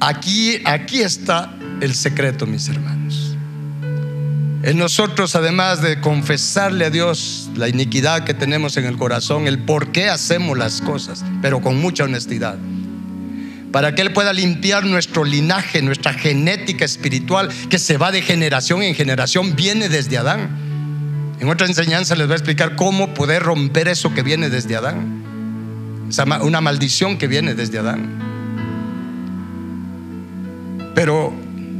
Aquí, 0.00 0.60
aquí 0.64 1.00
está 1.00 1.56
el 1.80 1.94
secreto, 1.94 2.46
mis 2.46 2.68
hermanos. 2.68 3.21
En 4.62 4.78
nosotros, 4.78 5.34
además 5.34 5.82
de 5.82 6.00
confesarle 6.00 6.84
a 6.84 6.90
Dios 6.90 7.50
la 7.56 7.68
iniquidad 7.68 8.24
que 8.24 8.34
tenemos 8.34 8.76
en 8.76 8.84
el 8.84 8.96
corazón, 8.96 9.48
el 9.48 9.58
por 9.58 9.90
qué 9.90 10.08
hacemos 10.08 10.56
las 10.56 10.80
cosas, 10.80 11.24
pero 11.40 11.60
con 11.60 11.80
mucha 11.80 12.04
honestidad, 12.04 12.56
para 13.72 13.94
que 13.94 14.02
Él 14.02 14.12
pueda 14.12 14.32
limpiar 14.32 14.84
nuestro 14.84 15.24
linaje, 15.24 15.82
nuestra 15.82 16.12
genética 16.12 16.84
espiritual, 16.84 17.48
que 17.68 17.78
se 17.78 17.98
va 17.98 18.12
de 18.12 18.22
generación 18.22 18.82
en 18.82 18.94
generación, 18.94 19.56
viene 19.56 19.88
desde 19.88 20.18
Adán. 20.18 20.48
En 21.40 21.48
otra 21.48 21.66
enseñanza 21.66 22.14
les 22.14 22.28
voy 22.28 22.34
a 22.34 22.36
explicar 22.36 22.76
cómo 22.76 23.14
poder 23.14 23.42
romper 23.42 23.88
eso 23.88 24.14
que 24.14 24.22
viene 24.22 24.48
desde 24.48 24.76
Adán 24.76 25.22
una 26.42 26.60
maldición 26.60 27.16
que 27.16 27.26
viene 27.26 27.54
desde 27.54 27.78
Adán. 27.78 28.18
Pero, 30.94 31.32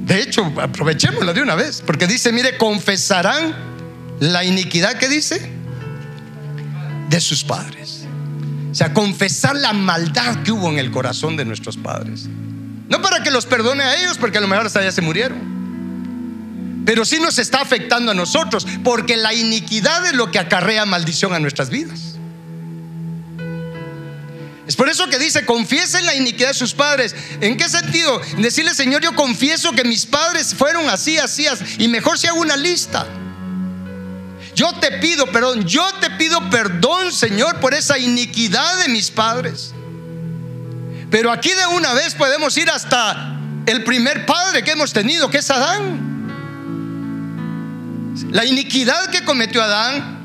de 0.03 0.21
hecho, 0.21 0.53
aprovechémosla 0.61 1.33
de 1.33 1.43
una 1.43 1.55
vez, 1.55 1.83
porque 1.87 2.07
dice, 2.07 2.33
mire, 2.33 2.59
confesarán 2.59 3.55
la 4.19 4.45
iniquidad 4.45 4.99
que 4.99 5.09
dice 5.09 5.51
de 7.09 7.21
sus 7.21 7.45
padres. 7.45 8.05
O 8.71 8.75
sea, 8.75 8.93
confesar 8.93 9.55
la 9.55 9.73
maldad 9.73 10.43
que 10.43 10.51
hubo 10.51 10.71
en 10.71 10.79
el 10.79 10.91
corazón 10.91 11.37
de 11.37 11.45
nuestros 11.45 11.77
padres. 11.77 12.27
No 12.89 13.01
para 13.01 13.23
que 13.23 13.31
los 13.31 13.47
perdone 13.47 13.85
a 13.85 14.01
ellos, 14.01 14.19
porque 14.19 14.39
a 14.39 14.41
lo 14.41 14.49
mejor 14.49 14.67
hasta 14.67 14.83
ya 14.83 14.91
se 14.91 15.03
murieron. 15.03 16.83
Pero 16.85 17.05
sí 17.05 17.21
nos 17.21 17.39
está 17.39 17.61
afectando 17.61 18.11
a 18.11 18.15
nosotros, 18.15 18.67
porque 18.83 19.17
la 19.17 19.33
iniquidad 19.33 20.05
es 20.07 20.15
lo 20.15 20.33
que 20.33 20.41
acarrea 20.41 20.85
maldición 20.85 21.33
a 21.33 21.39
nuestras 21.39 21.71
vidas. 21.71 22.12
Es 24.73 24.77
por 24.77 24.89
eso 24.89 25.07
que 25.11 25.19
dice, 25.19 25.45
confiesen 25.45 26.07
la 26.07 26.15
iniquidad 26.15 26.49
de 26.49 26.55
sus 26.55 26.73
padres. 26.73 27.15
¿En 27.43 27.59
qué 27.59 27.69
sentido? 27.69 28.23
Decirle, 28.39 28.73
Señor, 28.73 29.03
yo 29.03 29.15
confieso 29.15 29.73
que 29.73 29.85
mis 29.85 30.07
padres 30.07 30.55
fueron 30.55 30.89
así, 30.89 31.19
así, 31.19 31.47
así. 31.47 31.63
Y 31.77 31.89
mejor 31.89 32.19
si 32.19 32.27
hago 32.27 32.41
una 32.41 32.57
lista. 32.57 33.07
Yo 34.55 34.73
te 34.81 34.93
pido 34.93 35.27
perdón, 35.27 35.67
yo 35.67 35.87
te 36.01 36.09
pido 36.13 36.49
perdón, 36.49 37.13
Señor, 37.13 37.61
por 37.61 37.75
esa 37.75 37.99
iniquidad 37.99 38.79
de 38.79 38.89
mis 38.89 39.11
padres. 39.11 39.75
Pero 41.11 41.31
aquí 41.31 41.51
de 41.51 41.67
una 41.77 41.93
vez 41.93 42.15
podemos 42.15 42.57
ir 42.57 42.71
hasta 42.71 43.39
el 43.67 43.85
primer 43.85 44.25
padre 44.25 44.65
que 44.65 44.71
hemos 44.71 44.95
tenido, 44.95 45.29
que 45.29 45.37
es 45.37 45.51
Adán. 45.51 46.01
La 48.31 48.47
iniquidad 48.47 49.11
que 49.11 49.23
cometió 49.23 49.63
Adán 49.63 50.22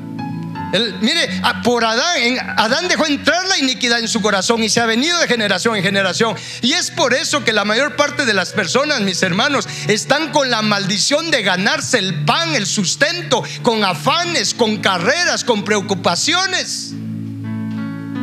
mire, 1.00 1.40
por 1.64 1.84
Adán, 1.84 2.38
Adán 2.56 2.88
dejó 2.88 3.06
entrar 3.06 3.46
la 3.46 3.58
iniquidad 3.58 4.00
en 4.00 4.08
su 4.08 4.20
corazón 4.20 4.62
y 4.62 4.68
se 4.68 4.80
ha 4.80 4.86
venido 4.86 5.18
de 5.18 5.26
generación 5.26 5.76
en 5.76 5.82
generación. 5.82 6.36
Y 6.62 6.72
es 6.72 6.90
por 6.90 7.14
eso 7.14 7.44
que 7.44 7.52
la 7.52 7.64
mayor 7.64 7.96
parte 7.96 8.24
de 8.24 8.34
las 8.34 8.52
personas, 8.52 9.00
mis 9.00 9.22
hermanos, 9.22 9.68
están 9.88 10.30
con 10.30 10.50
la 10.50 10.62
maldición 10.62 11.30
de 11.30 11.42
ganarse 11.42 11.98
el 11.98 12.24
pan, 12.24 12.54
el 12.54 12.66
sustento, 12.66 13.42
con 13.62 13.84
afanes, 13.84 14.54
con 14.54 14.78
carreras, 14.78 15.44
con 15.44 15.64
preocupaciones. 15.64 16.92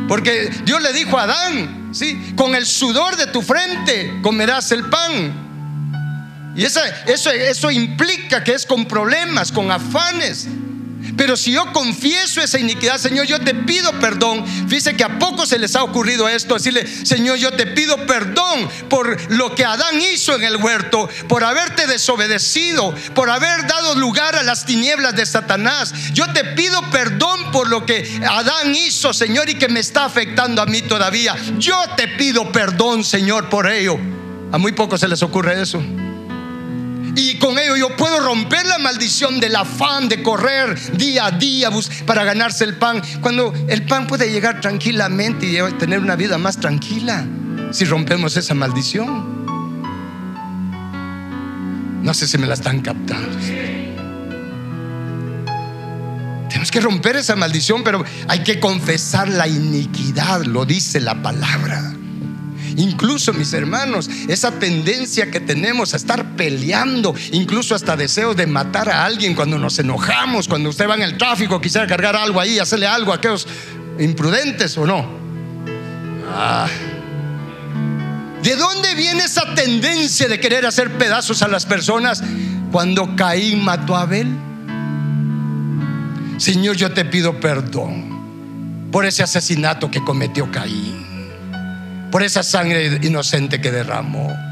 Porque 0.07 0.51
Dios 0.63 0.81
le 0.81 0.93
dijo 0.93 1.17
a 1.17 1.23
Adán, 1.23 1.89
¿sí? 1.93 2.33
con 2.35 2.53
el 2.53 2.65
sudor 2.65 3.15
de 3.15 3.27
tu 3.27 3.41
frente 3.41 4.19
comerás 4.21 4.71
el 4.71 4.85
pan. 4.89 6.53
Y 6.55 6.63
eso, 6.63 6.79
eso 7.05 7.71
implica 7.71 8.43
que 8.43 8.53
es 8.53 8.65
con 8.65 8.85
problemas, 8.85 9.51
con 9.51 9.71
afanes. 9.71 10.47
Pero 11.17 11.37
si 11.37 11.51
yo 11.51 11.71
confieso 11.73 12.41
esa 12.41 12.59
iniquidad, 12.59 12.97
Señor, 12.97 13.25
yo 13.25 13.39
te 13.39 13.53
pido 13.53 13.91
perdón. 13.99 14.45
Fíjese 14.67 14.95
que 14.95 15.03
a 15.03 15.19
poco 15.19 15.45
se 15.45 15.59
les 15.59 15.75
ha 15.75 15.83
ocurrido 15.83 16.27
esto, 16.27 16.55
decirle, 16.55 16.87
Señor, 17.05 17.37
yo 17.37 17.51
te 17.51 17.67
pido 17.67 18.05
perdón 18.05 18.69
por 18.89 19.31
lo 19.31 19.55
que 19.55 19.65
Adán 19.65 20.01
hizo 20.01 20.35
en 20.35 20.43
el 20.43 20.57
huerto, 20.57 21.09
por 21.27 21.43
haberte 21.43 21.87
desobedecido, 21.87 22.93
por 23.13 23.29
haber 23.29 23.67
dado 23.67 23.95
lugar 23.95 24.35
a 24.35 24.43
las 24.43 24.65
tinieblas 24.65 25.15
de 25.15 25.25
Satanás. 25.25 25.93
Yo 26.13 26.31
te 26.33 26.43
pido 26.43 26.81
perdón 26.89 27.51
por 27.51 27.69
lo 27.69 27.85
que 27.85 28.21
Adán 28.27 28.75
hizo, 28.75 29.13
Señor, 29.13 29.49
y 29.49 29.55
que 29.55 29.69
me 29.69 29.79
está 29.79 30.05
afectando 30.05 30.61
a 30.61 30.65
mí 30.65 30.81
todavía. 30.81 31.35
Yo 31.57 31.77
te 31.95 32.07
pido 32.07 32.51
perdón, 32.51 33.03
Señor, 33.03 33.49
por 33.49 33.69
ello. 33.69 33.97
A 34.51 34.57
muy 34.57 34.71
pocos 34.71 34.99
se 34.99 35.07
les 35.07 35.21
ocurre 35.23 35.61
eso. 35.61 35.81
Y 37.15 37.37
con 37.39 37.57
ello 37.57 37.77
yo 37.77 37.95
puedo 37.95 38.19
romper 38.19 38.65
la 38.65 38.77
maldición 38.77 39.39
del 39.39 39.55
afán 39.55 40.09
de 40.09 40.21
correr 40.21 40.97
día 40.97 41.27
a 41.27 41.31
día 41.31 41.69
para 42.05 42.23
ganarse 42.23 42.65
el 42.65 42.75
pan. 42.75 43.01
Cuando 43.21 43.53
el 43.67 43.85
pan 43.85 44.05
puede 44.07 44.29
llegar 44.31 44.59
tranquilamente 44.59 45.45
y 45.45 45.57
tener 45.77 45.99
una 45.99 46.15
vida 46.15 46.37
más 46.37 46.59
tranquila 46.59 47.25
si 47.71 47.85
rompemos 47.85 48.35
esa 48.37 48.53
maldición. 48.53 49.35
No 52.03 52.13
sé 52.13 52.27
si 52.27 52.37
me 52.37 52.47
la 52.47 52.53
están 52.53 52.81
captando. 52.81 53.37
Tenemos 56.49 56.71
que 56.71 56.79
romper 56.79 57.15
esa 57.15 57.35
maldición, 57.35 57.83
pero 57.83 58.03
hay 58.27 58.43
que 58.43 58.59
confesar 58.59 59.27
la 59.27 59.47
iniquidad, 59.47 60.43
lo 60.43 60.65
dice 60.65 60.99
la 60.99 61.21
palabra. 61.21 61.93
Incluso, 62.77 63.33
mis 63.33 63.53
hermanos, 63.53 64.09
esa 64.27 64.51
tendencia 64.51 65.31
que 65.31 65.39
tenemos 65.39 65.93
a 65.93 65.97
estar 65.97 66.35
peleando, 66.35 67.15
incluso 67.31 67.75
hasta 67.75 67.95
deseos 67.95 68.35
de 68.35 68.47
matar 68.47 68.89
a 68.89 69.05
alguien 69.05 69.33
cuando 69.33 69.57
nos 69.57 69.79
enojamos, 69.79 70.47
cuando 70.47 70.69
usted 70.69 70.89
va 70.89 70.95
en 70.95 71.03
el 71.03 71.17
tráfico, 71.17 71.61
quisiera 71.61 71.87
cargar 71.87 72.15
algo 72.15 72.39
ahí, 72.39 72.59
hacerle 72.59 72.87
algo 72.87 73.11
a 73.11 73.15
aquellos 73.15 73.47
imprudentes 73.99 74.77
o 74.77 74.85
no. 74.85 75.05
Ah. 76.27 76.67
¿De 78.43 78.55
dónde 78.55 78.93
viene 78.93 79.23
esa 79.23 79.55
tendencia 79.55 80.27
de 80.27 80.39
querer 80.39 80.65
hacer 80.65 80.97
pedazos 80.97 81.41
a 81.41 81.47
las 81.47 81.65
personas 81.65 82.21
cuando 82.71 83.15
Caín 83.15 83.63
mató 83.63 83.95
a 83.95 84.01
Abel? 84.01 84.27
Señor, 86.37 86.75
yo 86.75 86.91
te 86.91 87.05
pido 87.05 87.39
perdón 87.39 88.89
por 88.91 89.05
ese 89.05 89.23
asesinato 89.23 89.89
que 89.89 90.03
cometió 90.03 90.51
Caín 90.51 91.04
por 92.15 92.23
esa 92.23 92.43
sangre 92.43 92.97
inocente 93.01 93.59
que 93.59 93.71
derramó. 93.71 94.44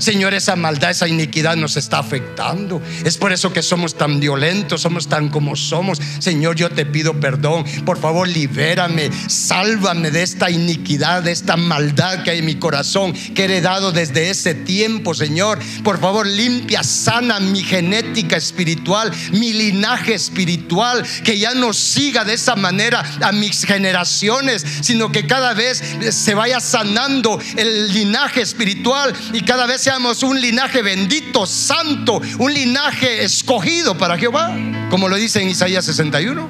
Señor, 0.00 0.34
esa 0.34 0.56
maldad, 0.56 0.90
esa 0.90 1.06
iniquidad 1.06 1.56
nos 1.56 1.76
está 1.76 1.98
afectando. 1.98 2.82
Es 3.04 3.18
por 3.18 3.32
eso 3.32 3.52
que 3.52 3.62
somos 3.62 3.96
tan 3.96 4.18
violentos, 4.18 4.80
somos 4.80 5.08
tan 5.08 5.28
como 5.28 5.56
somos. 5.56 6.00
Señor, 6.18 6.56
yo 6.56 6.70
te 6.70 6.86
pido 6.86 7.20
perdón. 7.20 7.64
Por 7.84 7.98
favor, 7.98 8.28
libérame, 8.28 9.10
sálvame 9.28 10.10
de 10.10 10.22
esta 10.22 10.50
iniquidad, 10.50 11.22
de 11.22 11.32
esta 11.32 11.56
maldad 11.56 12.22
que 12.22 12.30
hay 12.30 12.38
en 12.38 12.46
mi 12.46 12.56
corazón, 12.56 13.12
que 13.12 13.42
he 13.42 13.44
heredado 13.44 13.92
desde 13.92 14.30
ese 14.30 14.54
tiempo, 14.54 15.14
Señor. 15.14 15.58
Por 15.84 16.00
favor, 16.00 16.26
limpia, 16.26 16.82
sana 16.82 17.38
mi 17.40 17.62
genética 17.62 18.36
espiritual, 18.36 19.10
mi 19.32 19.52
linaje 19.52 20.14
espiritual, 20.14 21.04
que 21.24 21.38
ya 21.38 21.54
no 21.54 21.72
siga 21.72 22.24
de 22.24 22.34
esa 22.34 22.56
manera 22.56 23.04
a 23.20 23.32
mis 23.32 23.64
generaciones, 23.64 24.64
sino 24.80 25.12
que 25.12 25.26
cada 25.26 25.54
vez 25.54 25.82
se 26.10 26.34
vaya 26.34 26.60
sanando 26.60 27.38
el 27.56 27.92
linaje 27.92 28.40
espiritual 28.40 29.12
y 29.32 29.42
cada 29.42 29.66
vez 29.66 29.89
un 30.22 30.40
linaje 30.40 30.82
bendito, 30.82 31.46
santo, 31.46 32.20
un 32.38 32.54
linaje 32.54 33.24
escogido 33.24 33.98
para 33.98 34.16
Jehová, 34.16 34.56
como 34.88 35.08
lo 35.08 35.16
dice 35.16 35.42
en 35.42 35.48
Isaías 35.48 35.84
61. 35.84 36.48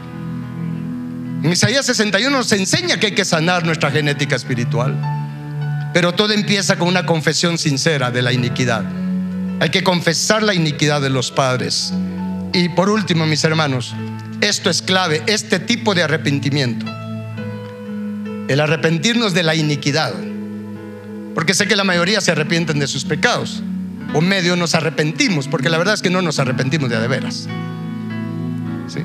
En 1.42 1.52
Isaías 1.52 1.86
61 1.86 2.36
nos 2.36 2.52
enseña 2.52 3.00
que 3.00 3.06
hay 3.06 3.14
que 3.14 3.24
sanar 3.24 3.64
nuestra 3.64 3.90
genética 3.90 4.36
espiritual. 4.36 4.94
Pero 5.94 6.12
todo 6.12 6.32
empieza 6.32 6.76
con 6.76 6.88
una 6.88 7.06
confesión 7.06 7.56
sincera 7.56 8.10
de 8.10 8.22
la 8.22 8.32
iniquidad. 8.32 8.84
Hay 9.60 9.70
que 9.70 9.82
confesar 9.82 10.42
la 10.42 10.54
iniquidad 10.54 11.00
de 11.00 11.10
los 11.10 11.30
padres. 11.30 11.94
Y 12.52 12.68
por 12.68 12.90
último, 12.90 13.26
mis 13.26 13.42
hermanos, 13.44 13.94
esto 14.40 14.68
es 14.68 14.82
clave, 14.82 15.22
este 15.26 15.58
tipo 15.58 15.94
de 15.94 16.02
arrepentimiento. 16.02 16.86
El 18.48 18.60
arrepentirnos 18.60 19.32
de 19.32 19.42
la 19.42 19.54
iniquidad. 19.54 20.12
Porque 21.34 21.54
sé 21.54 21.66
que 21.66 21.76
la 21.76 21.84
mayoría 21.84 22.20
se 22.20 22.32
arrepienten 22.32 22.78
de 22.78 22.86
sus 22.86 23.04
pecados. 23.04 23.62
O 24.12 24.20
medio 24.20 24.56
nos 24.56 24.74
arrepentimos, 24.74 25.46
porque 25.46 25.70
la 25.70 25.78
verdad 25.78 25.94
es 25.94 26.02
que 26.02 26.10
no 26.10 26.20
nos 26.22 26.38
arrepentimos 26.38 26.90
de 26.90 27.06
veras. 27.06 27.48
¿Sí? 28.88 29.00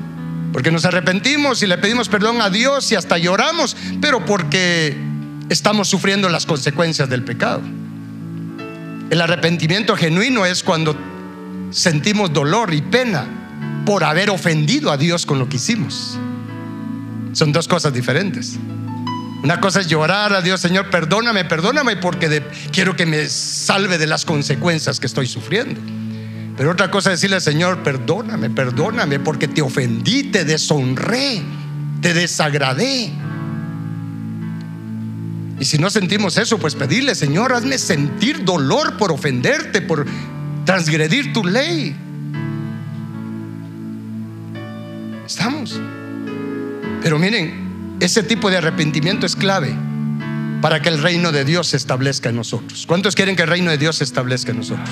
Porque 0.52 0.72
nos 0.72 0.84
arrepentimos 0.84 1.62
y 1.62 1.66
le 1.66 1.78
pedimos 1.78 2.08
perdón 2.08 2.40
a 2.40 2.50
Dios 2.50 2.90
y 2.90 2.96
hasta 2.96 3.18
lloramos, 3.18 3.76
pero 4.00 4.24
porque 4.24 4.96
estamos 5.48 5.88
sufriendo 5.88 6.28
las 6.28 6.46
consecuencias 6.46 7.08
del 7.08 7.22
pecado. 7.22 7.62
El 9.10 9.20
arrepentimiento 9.20 9.96
genuino 9.96 10.44
es 10.44 10.64
cuando 10.64 10.96
sentimos 11.70 12.32
dolor 12.32 12.74
y 12.74 12.82
pena 12.82 13.24
por 13.84 14.02
haber 14.02 14.30
ofendido 14.30 14.90
a 14.90 14.96
Dios 14.96 15.26
con 15.26 15.38
lo 15.38 15.48
que 15.48 15.56
hicimos. 15.56 16.18
Son 17.32 17.52
dos 17.52 17.68
cosas 17.68 17.92
diferentes. 17.92 18.58
Una 19.42 19.60
cosa 19.60 19.80
es 19.80 19.86
llorar 19.86 20.32
a 20.32 20.40
Dios, 20.40 20.60
Señor, 20.60 20.90
perdóname, 20.90 21.44
perdóname 21.44 21.96
porque 21.96 22.42
quiero 22.72 22.96
que 22.96 23.06
me 23.06 23.28
salve 23.28 23.98
de 23.98 24.06
las 24.06 24.24
consecuencias 24.24 24.98
que 24.98 25.06
estoy 25.06 25.26
sufriendo. 25.26 25.80
Pero 26.56 26.70
otra 26.70 26.90
cosa 26.90 27.12
es 27.12 27.20
decirle, 27.20 27.40
Señor, 27.40 27.82
perdóname, 27.82 28.48
perdóname 28.48 29.20
porque 29.20 29.46
te 29.46 29.60
ofendí, 29.60 30.24
te 30.24 30.44
deshonré, 30.44 31.42
te 32.00 32.14
desagradé. 32.14 33.12
Y 35.58 35.64
si 35.64 35.78
no 35.78 35.90
sentimos 35.90 36.36
eso, 36.38 36.58
pues 36.58 36.74
pedirle, 36.74 37.14
Señor, 37.14 37.52
hazme 37.52 37.78
sentir 37.78 38.44
dolor 38.44 38.96
por 38.96 39.12
ofenderte, 39.12 39.82
por 39.82 40.06
transgredir 40.64 41.32
tu 41.32 41.44
ley. 41.44 41.94
Estamos. 45.26 45.78
Pero 47.02 47.18
miren, 47.18 47.65
ese 48.00 48.22
tipo 48.22 48.50
de 48.50 48.58
arrepentimiento 48.58 49.26
es 49.26 49.36
clave 49.36 49.74
para 50.60 50.80
que 50.82 50.88
el 50.88 51.02
reino 51.02 51.32
de 51.32 51.44
Dios 51.44 51.68
se 51.68 51.76
establezca 51.76 52.28
en 52.28 52.36
nosotros. 52.36 52.86
¿Cuántos 52.86 53.14
quieren 53.14 53.36
que 53.36 53.42
el 53.42 53.48
reino 53.48 53.70
de 53.70 53.78
Dios 53.78 53.96
se 53.96 54.04
establezca 54.04 54.50
en 54.52 54.58
nosotros? 54.58 54.90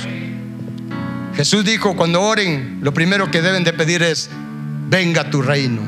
Jesús 1.36 1.64
dijo, 1.64 1.96
cuando 1.96 2.22
oren, 2.22 2.78
lo 2.80 2.94
primero 2.94 3.30
que 3.30 3.42
deben 3.42 3.64
de 3.64 3.72
pedir 3.72 4.02
es, 4.02 4.30
venga 4.88 5.30
tu 5.30 5.42
reino. 5.42 5.82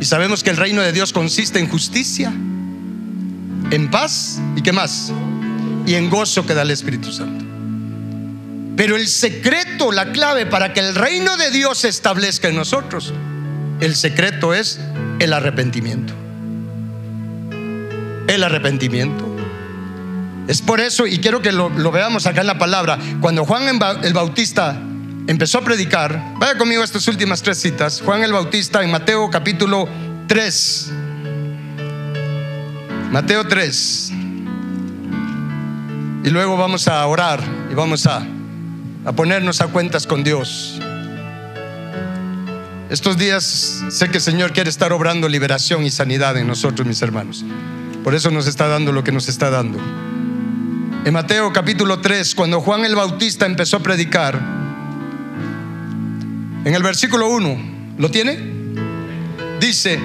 Y 0.00 0.04
sabemos 0.04 0.42
que 0.42 0.50
el 0.50 0.56
reino 0.56 0.82
de 0.82 0.92
Dios 0.92 1.12
consiste 1.12 1.58
en 1.58 1.68
justicia, 1.68 2.28
en 2.28 3.90
paz 3.90 4.38
y 4.54 4.60
qué 4.60 4.72
más? 4.72 5.12
Y 5.86 5.94
en 5.94 6.10
gozo 6.10 6.46
que 6.46 6.54
da 6.54 6.62
el 6.62 6.70
Espíritu 6.70 7.10
Santo. 7.10 7.44
Pero 8.76 8.96
el 8.96 9.06
secreto, 9.08 9.92
la 9.92 10.12
clave 10.12 10.46
para 10.46 10.72
que 10.74 10.80
el 10.80 10.94
reino 10.94 11.36
de 11.36 11.50
Dios 11.50 11.78
se 11.78 11.88
establezca 11.88 12.48
en 12.48 12.56
nosotros, 12.56 13.14
el 13.80 13.94
secreto 13.96 14.54
es 14.54 14.80
el 15.18 15.32
arrepentimiento. 15.32 16.12
El 18.26 18.42
arrepentimiento. 18.42 19.34
Es 20.48 20.60
por 20.60 20.80
eso, 20.80 21.06
y 21.06 21.18
quiero 21.18 21.40
que 21.40 21.52
lo, 21.52 21.70
veamos 21.90 22.26
acá 22.26 22.42
en 22.42 22.46
la 22.46 22.58
palabra, 22.58 22.98
cuando 23.20 23.44
Juan 23.44 23.80
el 24.02 24.12
Bautista 24.12 24.78
empezó 25.26 25.58
a 25.58 25.64
predicar, 25.64 26.34
vaya 26.38 26.58
conmigo 26.58 26.82
a 26.82 26.84
estas 26.84 27.08
últimas 27.08 27.42
tres 27.42 27.58
citas, 27.58 28.02
Juan 28.04 28.22
el 28.22 28.32
Bautista 28.32 28.82
en 28.82 28.90
Mateo 28.90 29.30
capítulo 29.30 29.88
3. 30.26 30.92
Mateo 33.10 33.46
3. 33.46 34.12
Y 36.24 36.30
luego 36.30 36.56
vamos 36.56 36.88
a 36.88 37.06
orar 37.06 37.40
y 37.70 37.74
vamos 37.74 38.06
a, 38.06 38.26
a 39.04 39.12
ponernos 39.12 39.60
a 39.60 39.68
cuentas 39.68 40.06
con 40.06 40.24
Dios. 40.24 40.80
Estos 42.94 43.18
días 43.18 43.82
sé 43.90 44.08
que 44.08 44.18
el 44.18 44.22
Señor 44.22 44.52
quiere 44.52 44.70
estar 44.70 44.92
obrando 44.92 45.28
liberación 45.28 45.84
y 45.84 45.90
sanidad 45.90 46.36
en 46.36 46.46
nosotros, 46.46 46.86
mis 46.86 47.02
hermanos. 47.02 47.44
Por 48.04 48.14
eso 48.14 48.30
nos 48.30 48.46
está 48.46 48.68
dando 48.68 48.92
lo 48.92 49.02
que 49.02 49.10
nos 49.10 49.28
está 49.28 49.50
dando. 49.50 49.80
En 51.04 51.12
Mateo 51.12 51.52
capítulo 51.52 52.00
3, 52.00 52.36
cuando 52.36 52.60
Juan 52.60 52.84
el 52.84 52.94
Bautista 52.94 53.46
empezó 53.46 53.78
a 53.78 53.80
predicar, 53.80 54.40
en 56.64 56.72
el 56.72 56.84
versículo 56.84 57.30
1, 57.30 57.96
¿lo 57.98 58.12
tiene? 58.12 58.38
Dice, 59.58 59.98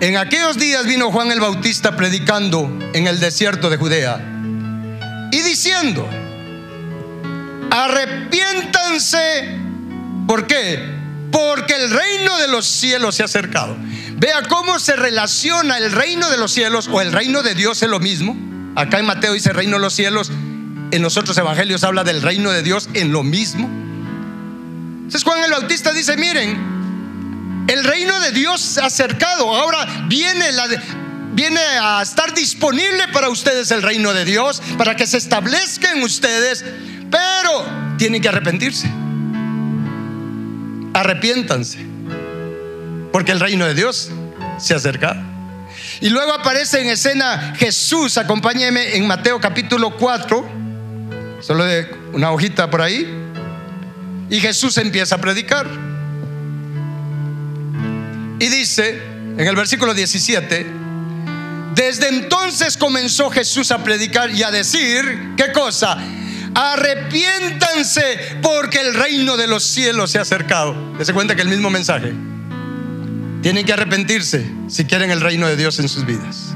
en 0.00 0.16
aquellos 0.16 0.56
días 0.56 0.86
vino 0.86 1.12
Juan 1.12 1.30
el 1.30 1.40
Bautista 1.40 1.94
predicando 1.94 2.74
en 2.94 3.06
el 3.06 3.20
desierto 3.20 3.68
de 3.68 3.76
Judea 3.76 4.18
y 5.30 5.42
diciendo, 5.42 6.08
arrepiéntanse, 7.70 9.58
¿por 10.26 10.46
qué? 10.46 10.99
Porque 11.30 11.74
el 11.74 11.90
reino 11.90 12.38
de 12.38 12.48
los 12.48 12.66
cielos 12.66 13.14
se 13.14 13.22
ha 13.22 13.26
acercado. 13.26 13.76
Vea 14.16 14.42
cómo 14.48 14.78
se 14.78 14.96
relaciona 14.96 15.78
el 15.78 15.92
reino 15.92 16.28
de 16.30 16.36
los 16.36 16.52
cielos 16.52 16.88
o 16.92 17.00
el 17.00 17.12
reino 17.12 17.42
de 17.42 17.54
Dios 17.54 17.82
es 17.82 17.88
lo 17.88 18.00
mismo. 18.00 18.36
Acá 18.76 18.98
en 18.98 19.06
Mateo 19.06 19.32
dice 19.32 19.52
reino 19.52 19.76
de 19.76 19.82
los 19.82 19.94
cielos, 19.94 20.30
en 20.90 21.02
los 21.02 21.16
otros 21.16 21.36
evangelios 21.38 21.84
habla 21.84 22.04
del 22.04 22.22
reino 22.22 22.50
de 22.50 22.62
Dios 22.62 22.88
en 22.94 23.12
lo 23.12 23.22
mismo. 23.22 23.68
Entonces 23.68 25.24
Juan 25.24 25.42
el 25.42 25.50
Bautista 25.50 25.92
dice, 25.92 26.16
miren, 26.16 27.66
el 27.66 27.84
reino 27.84 28.18
de 28.20 28.32
Dios 28.32 28.60
se 28.60 28.80
ha 28.80 28.86
acercado, 28.86 29.54
ahora 29.54 30.04
viene, 30.08 30.46
viene 31.32 31.60
a 31.80 32.02
estar 32.02 32.34
disponible 32.34 33.08
para 33.12 33.28
ustedes 33.28 33.70
el 33.70 33.82
reino 33.82 34.12
de 34.12 34.24
Dios, 34.24 34.62
para 34.76 34.96
que 34.96 35.06
se 35.06 35.18
establezca 35.18 35.92
en 35.92 36.02
ustedes, 36.02 36.64
pero 37.10 37.96
tienen 37.96 38.20
que 38.20 38.28
arrepentirse. 38.28 38.90
Arrepiéntanse, 41.00 41.78
porque 43.10 43.32
el 43.32 43.40
reino 43.40 43.64
de 43.64 43.72
Dios 43.72 44.10
se 44.58 44.74
ha 44.74 44.76
acercado. 44.76 45.18
Y 46.02 46.10
luego 46.10 46.34
aparece 46.34 46.82
en 46.82 46.90
escena 46.90 47.54
Jesús, 47.56 48.18
acompáñeme 48.18 48.96
en 48.96 49.06
Mateo 49.06 49.40
capítulo 49.40 49.96
4, 49.96 50.46
solo 51.40 51.64
de 51.64 51.90
una 52.12 52.30
hojita 52.32 52.68
por 52.68 52.82
ahí. 52.82 53.10
Y 54.28 54.40
Jesús 54.40 54.76
empieza 54.76 55.14
a 55.14 55.18
predicar. 55.22 55.66
Y 58.38 58.48
dice 58.48 59.02
en 59.38 59.46
el 59.46 59.56
versículo 59.56 59.94
17, 59.94 60.66
desde 61.76 62.08
entonces 62.08 62.76
comenzó 62.76 63.30
Jesús 63.30 63.70
a 63.70 63.82
predicar 63.82 64.30
y 64.32 64.42
a 64.42 64.50
decir, 64.50 65.32
¿qué 65.38 65.50
cosa? 65.50 65.96
Arrepiéntanse 66.54 68.38
porque 68.42 68.80
el 68.80 68.94
reino 68.94 69.36
de 69.36 69.46
los 69.46 69.64
cielos 69.64 70.10
se 70.10 70.18
ha 70.18 70.22
acercado. 70.22 70.74
¿Se 71.02 71.12
cuenta 71.12 71.36
que 71.36 71.42
el 71.42 71.48
mismo 71.48 71.70
mensaje? 71.70 72.12
Tienen 73.42 73.64
que 73.64 73.72
arrepentirse 73.72 74.50
si 74.68 74.84
quieren 74.84 75.10
el 75.10 75.20
reino 75.20 75.46
de 75.46 75.56
Dios 75.56 75.78
en 75.78 75.88
sus 75.88 76.04
vidas. 76.04 76.54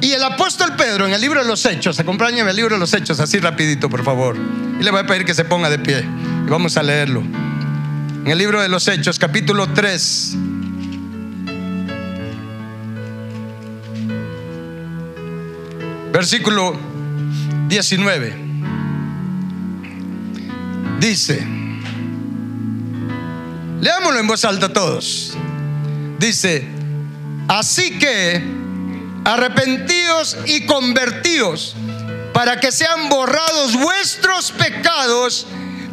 Y 0.00 0.12
el 0.12 0.22
apóstol 0.22 0.74
Pedro 0.76 1.06
en 1.06 1.12
el 1.12 1.20
libro 1.20 1.40
de 1.42 1.48
los 1.48 1.64
Hechos, 1.64 1.98
acompáñame 1.98 2.50
al 2.50 2.56
libro 2.56 2.74
de 2.74 2.80
los 2.80 2.92
Hechos, 2.94 3.18
así 3.20 3.38
rapidito, 3.38 3.88
por 3.88 4.04
favor. 4.04 4.36
Y 4.78 4.82
le 4.82 4.90
voy 4.90 5.00
a 5.00 5.06
pedir 5.06 5.24
que 5.24 5.34
se 5.34 5.44
ponga 5.44 5.70
de 5.70 5.78
pie. 5.78 6.04
Y 6.46 6.50
vamos 6.50 6.76
a 6.76 6.82
leerlo. 6.82 7.20
En 7.20 8.28
el 8.28 8.38
libro 8.38 8.60
de 8.60 8.68
los 8.68 8.86
Hechos, 8.86 9.18
capítulo 9.18 9.72
3. 9.72 10.36
Versículo 16.12 16.78
19. 17.68 18.47
Dice, 20.98 21.46
leámoslo 23.80 24.18
en 24.18 24.26
voz 24.26 24.44
alta 24.44 24.72
todos. 24.72 25.36
Dice, 26.18 26.66
así 27.46 27.98
que 27.98 28.42
arrepentíos 29.24 30.36
y 30.46 30.66
convertíos 30.66 31.76
para 32.32 32.58
que 32.58 32.72
sean 32.72 33.08
borrados 33.08 33.76
vuestros 33.76 34.50
pecados, 34.52 35.46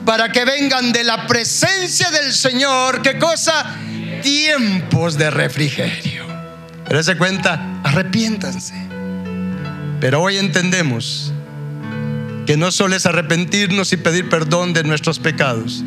para 0.05 0.31
que 0.31 0.43
vengan 0.43 0.91
de 0.91 1.03
la 1.03 1.27
presencia 1.27 2.09
del 2.09 2.33
Señor, 2.33 3.01
¿qué 3.03 3.19
cosa? 3.19 3.75
Tiempos 4.23 5.17
de 5.17 5.29
refrigerio. 5.29 6.25
Pero 6.87 7.03
se 7.03 7.15
cuenta, 7.15 7.79
arrepiéntanse. 7.83 8.73
Pero 9.99 10.21
hoy 10.21 10.37
entendemos 10.37 11.31
que 12.45 12.57
no 12.57 12.71
solo 12.71 12.95
es 12.95 13.05
arrepentirnos 13.05 13.91
y 13.93 13.97
pedir 13.97 14.29
perdón 14.29 14.73
de 14.73 14.83
nuestros 14.83 15.19
pecados, 15.19 15.83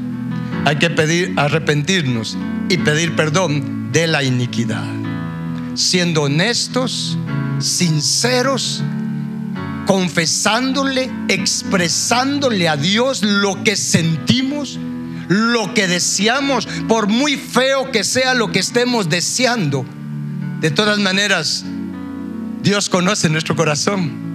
hay 0.64 0.76
que 0.76 0.90
pedir 0.90 1.34
arrepentirnos 1.36 2.36
y 2.68 2.78
pedir 2.78 3.14
perdón 3.14 3.92
de 3.92 4.06
la 4.06 4.22
iniquidad, 4.22 4.86
siendo 5.74 6.22
honestos 6.22 7.16
sinceros, 7.60 8.82
confesándole, 9.86 11.10
expresándole 11.28 12.68
a 12.68 12.76
Dios 12.76 13.22
lo 13.22 13.62
que 13.64 13.76
sentimos, 13.76 14.78
lo 15.28 15.74
que 15.74 15.88
deseamos, 15.88 16.66
por 16.88 17.08
muy 17.08 17.36
feo 17.36 17.90
que 17.90 18.04
sea 18.04 18.34
lo 18.34 18.52
que 18.52 18.58
estemos 18.58 19.08
deseando. 19.08 19.84
De 20.60 20.70
todas 20.70 20.98
maneras, 20.98 21.64
Dios 22.62 22.88
conoce 22.88 23.28
nuestro 23.28 23.56
corazón. 23.56 24.27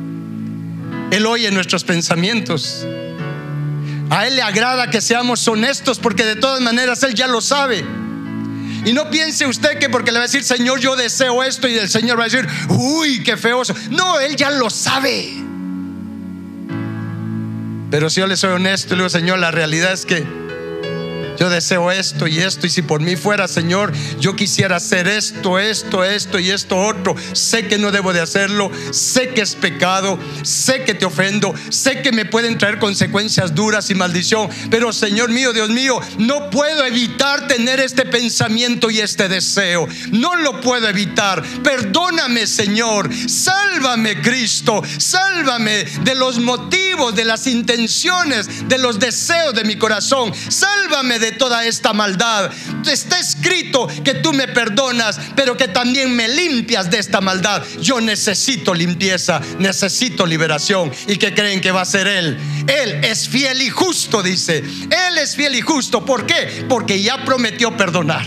Él 1.13 1.27
oye 1.27 1.51
nuestros 1.51 1.83
pensamientos. 1.83 2.87
A 4.09 4.25
Él 4.25 4.35
le 4.35 4.41
agrada 4.41 4.89
que 4.89 4.99
seamos 4.99 5.47
honestos 5.47 5.99
porque 5.99 6.25
de 6.25 6.35
todas 6.35 6.59
maneras 6.59 7.03
Él 7.03 7.13
ya 7.13 7.27
lo 7.27 7.39
sabe. 7.39 7.85
Y 8.83 8.93
no 8.93 9.11
piense 9.11 9.45
usted 9.45 9.77
que 9.77 9.89
porque 9.89 10.11
le 10.11 10.17
va 10.17 10.23
a 10.23 10.27
decir, 10.27 10.43
Señor, 10.43 10.79
yo 10.79 10.95
deseo 10.95 11.43
esto 11.43 11.67
y 11.67 11.77
el 11.77 11.87
Señor 11.87 12.17
va 12.17 12.23
a 12.23 12.29
decir, 12.29 12.47
uy, 12.67 13.21
qué 13.21 13.37
feoso. 13.37 13.75
No, 13.91 14.19
Él 14.19 14.35
ya 14.35 14.49
lo 14.49 14.71
sabe. 14.71 15.35
Pero 17.91 18.09
si 18.09 18.19
yo 18.19 18.25
le 18.25 18.35
soy 18.35 18.53
honesto 18.53 18.95
le 18.95 19.03
digo, 19.03 19.09
Señor, 19.09 19.37
la 19.37 19.51
realidad 19.51 19.93
es 19.93 20.07
que 20.07 20.25
yo 21.37 21.49
deseo 21.49 21.91
esto 21.91 22.27
y 22.27 22.39
esto, 22.39 22.67
y 22.67 22.69
si 22.69 22.81
por 22.81 23.01
mí 23.01 23.15
fuera, 23.15 23.47
Señor, 23.47 23.91
yo 24.19 24.35
quisiera 24.35 24.77
hacer 24.77 25.07
esto, 25.07 25.59
esto, 25.59 26.03
esto 26.03 26.39
y 26.39 26.51
esto 26.51 26.77
otro. 26.77 27.15
Sé 27.33 27.67
que 27.67 27.77
no 27.77 27.91
debo 27.91 28.13
de 28.13 28.21
hacerlo, 28.21 28.71
sé 28.91 29.29
que 29.29 29.41
es 29.41 29.55
pecado, 29.55 30.19
sé 30.43 30.83
que 30.83 30.93
te 30.93 31.05
ofendo, 31.05 31.53
sé 31.69 32.01
que 32.01 32.11
me 32.11 32.25
pueden 32.25 32.57
traer 32.57 32.79
consecuencias 32.79 33.55
duras 33.55 33.89
y 33.89 33.95
maldición, 33.95 34.49
pero 34.69 34.93
Señor 34.93 35.29
mío, 35.29 35.53
Dios 35.53 35.69
mío, 35.69 35.99
no 36.17 36.49
puedo 36.49 36.85
evitar 36.85 37.47
tener 37.47 37.79
este 37.79 38.05
pensamiento 38.05 38.89
y 38.89 38.99
este 38.99 39.27
deseo. 39.27 39.87
No 40.11 40.35
lo 40.35 40.61
puedo 40.61 40.87
evitar. 40.87 41.43
Perdóname, 41.63 42.47
Señor. 42.47 43.09
Sálvame, 43.27 44.21
Cristo. 44.21 44.81
Sálvame 44.97 45.83
de 46.03 46.15
los 46.15 46.39
motivos, 46.39 47.15
de 47.15 47.25
las 47.25 47.47
intenciones, 47.47 48.67
de 48.67 48.77
los 48.77 48.99
deseos 48.99 49.53
de 49.53 49.63
mi 49.63 49.75
corazón. 49.75 50.33
Sálvame 50.49 51.19
de 51.23 51.31
toda 51.31 51.65
esta 51.65 51.93
maldad. 51.93 52.51
Está 52.85 53.17
escrito 53.17 53.87
que 54.03 54.15
tú 54.15 54.33
me 54.33 54.47
perdonas, 54.47 55.17
pero 55.35 55.55
que 55.55 55.69
también 55.69 56.13
me 56.13 56.27
limpias 56.27 56.91
de 56.91 56.99
esta 56.99 57.21
maldad. 57.21 57.63
Yo 57.81 58.01
necesito 58.01 58.73
limpieza, 58.73 59.39
necesito 59.57 60.25
liberación. 60.25 60.91
¿Y 61.07 61.15
que 61.17 61.33
creen 61.33 61.61
que 61.61 61.71
va 61.71 61.81
a 61.81 61.85
ser 61.85 62.07
Él? 62.07 62.37
Él 62.67 63.05
es 63.05 63.29
fiel 63.29 63.61
y 63.61 63.69
justo, 63.69 64.21
dice. 64.21 64.57
Él 64.57 65.17
es 65.17 65.35
fiel 65.35 65.55
y 65.55 65.61
justo. 65.61 66.05
¿Por 66.05 66.25
qué? 66.25 66.65
Porque 66.67 67.01
ya 67.01 67.23
prometió 67.23 67.75
perdonar. 67.77 68.25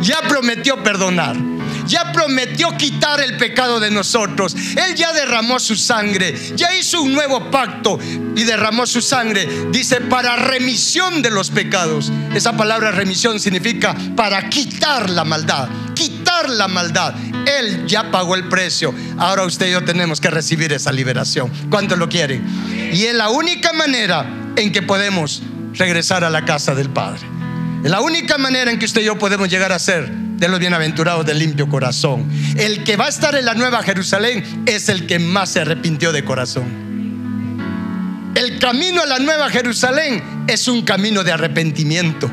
Ya 0.00 0.20
prometió 0.22 0.82
perdonar 0.82 1.53
ya 1.86 2.12
prometió 2.12 2.76
quitar 2.76 3.20
el 3.20 3.36
pecado 3.36 3.80
de 3.80 3.90
nosotros. 3.90 4.54
Él 4.54 4.94
ya 4.94 5.12
derramó 5.12 5.58
su 5.58 5.76
sangre, 5.76 6.34
ya 6.54 6.74
hizo 6.76 7.02
un 7.02 7.12
nuevo 7.12 7.50
pacto 7.50 7.98
y 8.36 8.44
derramó 8.44 8.86
su 8.86 9.00
sangre. 9.00 9.48
Dice, 9.70 10.00
para 10.00 10.36
remisión 10.36 11.22
de 11.22 11.30
los 11.30 11.50
pecados. 11.50 12.12
Esa 12.34 12.56
palabra 12.56 12.90
remisión 12.90 13.40
significa 13.40 13.94
para 14.16 14.48
quitar 14.48 15.10
la 15.10 15.24
maldad, 15.24 15.68
quitar 15.94 16.48
la 16.48 16.68
maldad. 16.68 17.14
Él 17.46 17.86
ya 17.86 18.10
pagó 18.10 18.34
el 18.34 18.48
precio. 18.48 18.94
Ahora 19.18 19.44
usted 19.44 19.68
y 19.68 19.72
yo 19.72 19.84
tenemos 19.84 20.20
que 20.20 20.30
recibir 20.30 20.72
esa 20.72 20.92
liberación. 20.92 21.50
¿Cuánto 21.70 21.96
lo 21.96 22.08
quieren? 22.08 22.44
Y 22.92 23.04
es 23.04 23.14
la 23.14 23.28
única 23.28 23.72
manera 23.72 24.26
en 24.56 24.72
que 24.72 24.82
podemos 24.82 25.42
regresar 25.74 26.24
a 26.24 26.30
la 26.30 26.44
casa 26.44 26.74
del 26.74 26.90
Padre. 26.90 27.26
Es 27.82 27.90
la 27.90 28.00
única 28.00 28.38
manera 28.38 28.70
en 28.70 28.78
que 28.78 28.86
usted 28.86 29.02
y 29.02 29.04
yo 29.04 29.18
podemos 29.18 29.48
llegar 29.48 29.72
a 29.72 29.78
ser 29.78 30.23
de 30.36 30.48
los 30.48 30.58
bienaventurados 30.60 31.24
del 31.26 31.38
limpio 31.38 31.68
corazón. 31.68 32.28
El 32.56 32.84
que 32.84 32.96
va 32.96 33.06
a 33.06 33.08
estar 33.08 33.34
en 33.34 33.44
la 33.44 33.54
nueva 33.54 33.82
Jerusalén 33.82 34.64
es 34.66 34.88
el 34.88 35.06
que 35.06 35.18
más 35.18 35.50
se 35.50 35.60
arrepintió 35.60 36.12
de 36.12 36.24
corazón. 36.24 36.84
El 38.34 38.58
camino 38.58 39.02
a 39.02 39.06
la 39.06 39.18
nueva 39.20 39.48
Jerusalén 39.48 40.44
es 40.48 40.66
un 40.66 40.82
camino 40.82 41.22
de 41.22 41.32
arrepentimiento. 41.32 42.30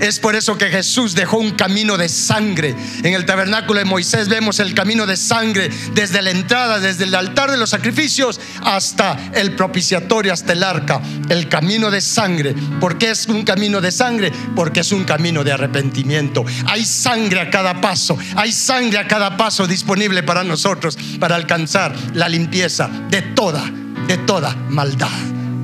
Es 0.00 0.18
por 0.18 0.36
eso 0.36 0.58
que 0.58 0.66
Jesús 0.66 1.14
dejó 1.14 1.38
un 1.38 1.52
camino 1.52 1.96
de 1.96 2.08
sangre. 2.08 2.74
En 3.02 3.14
el 3.14 3.24
tabernáculo 3.24 3.78
de 3.78 3.84
Moisés 3.84 4.28
vemos 4.28 4.60
el 4.60 4.74
camino 4.74 5.06
de 5.06 5.16
sangre 5.16 5.70
desde 5.94 6.22
la 6.22 6.30
entrada, 6.30 6.78
desde 6.80 7.04
el 7.04 7.14
altar 7.14 7.50
de 7.50 7.56
los 7.56 7.70
sacrificios 7.70 8.40
hasta 8.62 9.16
el 9.34 9.52
propiciatorio, 9.52 10.32
hasta 10.32 10.52
el 10.52 10.62
arca. 10.62 11.00
El 11.28 11.48
camino 11.48 11.90
de 11.90 12.00
sangre. 12.00 12.54
¿Por 12.80 12.98
qué 12.98 13.10
es 13.10 13.26
un 13.26 13.44
camino 13.44 13.80
de 13.80 13.92
sangre? 13.92 14.32
Porque 14.54 14.80
es 14.80 14.92
un 14.92 15.04
camino 15.04 15.44
de 15.44 15.52
arrepentimiento. 15.52 16.44
Hay 16.66 16.84
sangre 16.84 17.40
a 17.40 17.50
cada 17.50 17.80
paso. 17.80 18.18
Hay 18.36 18.52
sangre 18.52 18.98
a 18.98 19.08
cada 19.08 19.36
paso 19.36 19.66
disponible 19.66 20.22
para 20.22 20.44
nosotros 20.44 20.98
para 21.18 21.36
alcanzar 21.36 21.94
la 22.14 22.28
limpieza 22.28 22.88
de 23.10 23.22
toda, 23.22 23.64
de 24.06 24.18
toda 24.18 24.54
maldad. 24.68 25.08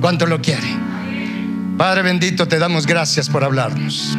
¿Cuánto 0.01 0.25
lo 0.25 0.41
quiere? 0.41 0.82
Padre 1.77 2.03
bendito, 2.03 2.47
te 2.47 2.59
damos 2.59 2.85
gracias 2.85 3.29
por 3.29 3.43
hablarnos. 3.43 4.15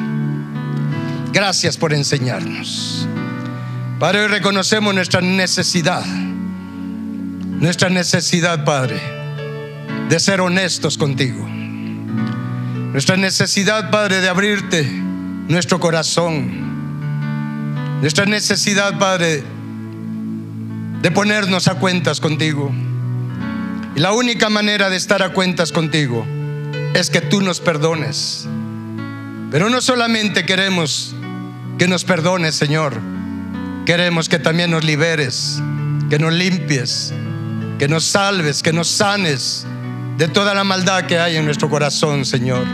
Gracias 1.33 1.77
por 1.77 1.93
enseñarnos. 1.93 3.07
Padre, 4.01 4.23
hoy 4.23 4.29
reconocemos 4.29 4.93
nuestra 4.93 5.21
necesidad. 5.21 6.05
Nuestra 6.05 7.91
necesidad, 7.91 8.65
Padre, 8.65 9.01
de 10.09 10.19
ser 10.19 10.41
honestos 10.41 10.99
contigo. 10.99 11.47
Nuestra 11.49 13.17
necesidad, 13.17 13.89
Padre, 13.89 14.21
de 14.21 14.29
abrirte 14.29 14.85
nuestro 15.47 15.79
corazón. 15.79 18.01
Nuestra 18.01 18.27
necesidad, 18.27 18.99
Padre, 18.99 19.45
de 21.03 21.11
ponernos 21.13 21.69
a 21.69 21.77
cuentas 21.77 22.21
contigo. 22.21 22.73
Y 23.95 24.01
la 24.01 24.13
única 24.13 24.51
manera 24.51 24.91
de 24.91 24.97
estar 24.97 25.23
a 25.23 25.33
cuentas 25.33 25.71
contigo 25.71 26.27
es 26.95 27.11
que 27.11 27.21
tú 27.21 27.43
nos 27.43 27.61
perdones. 27.61 28.47
Pero 29.51 29.69
no 29.69 29.81
solamente 29.81 30.47
queremos 30.47 31.15
que 31.77 31.89
nos 31.89 32.05
perdones, 32.05 32.55
Señor, 32.55 32.99
queremos 33.85 34.29
que 34.29 34.39
también 34.39 34.71
nos 34.71 34.85
liberes, 34.85 35.61
que 36.09 36.19
nos 36.19 36.33
limpies, 36.33 37.13
que 37.79 37.89
nos 37.89 38.05
salves, 38.05 38.63
que 38.63 38.73
nos 38.73 38.89
sanes 38.89 39.67
de 40.17 40.29
toda 40.29 40.55
la 40.55 40.63
maldad 40.63 41.07
que 41.07 41.19
hay 41.19 41.37
en 41.37 41.45
nuestro 41.45 41.69
corazón, 41.69 42.25
Señor. 42.25 42.65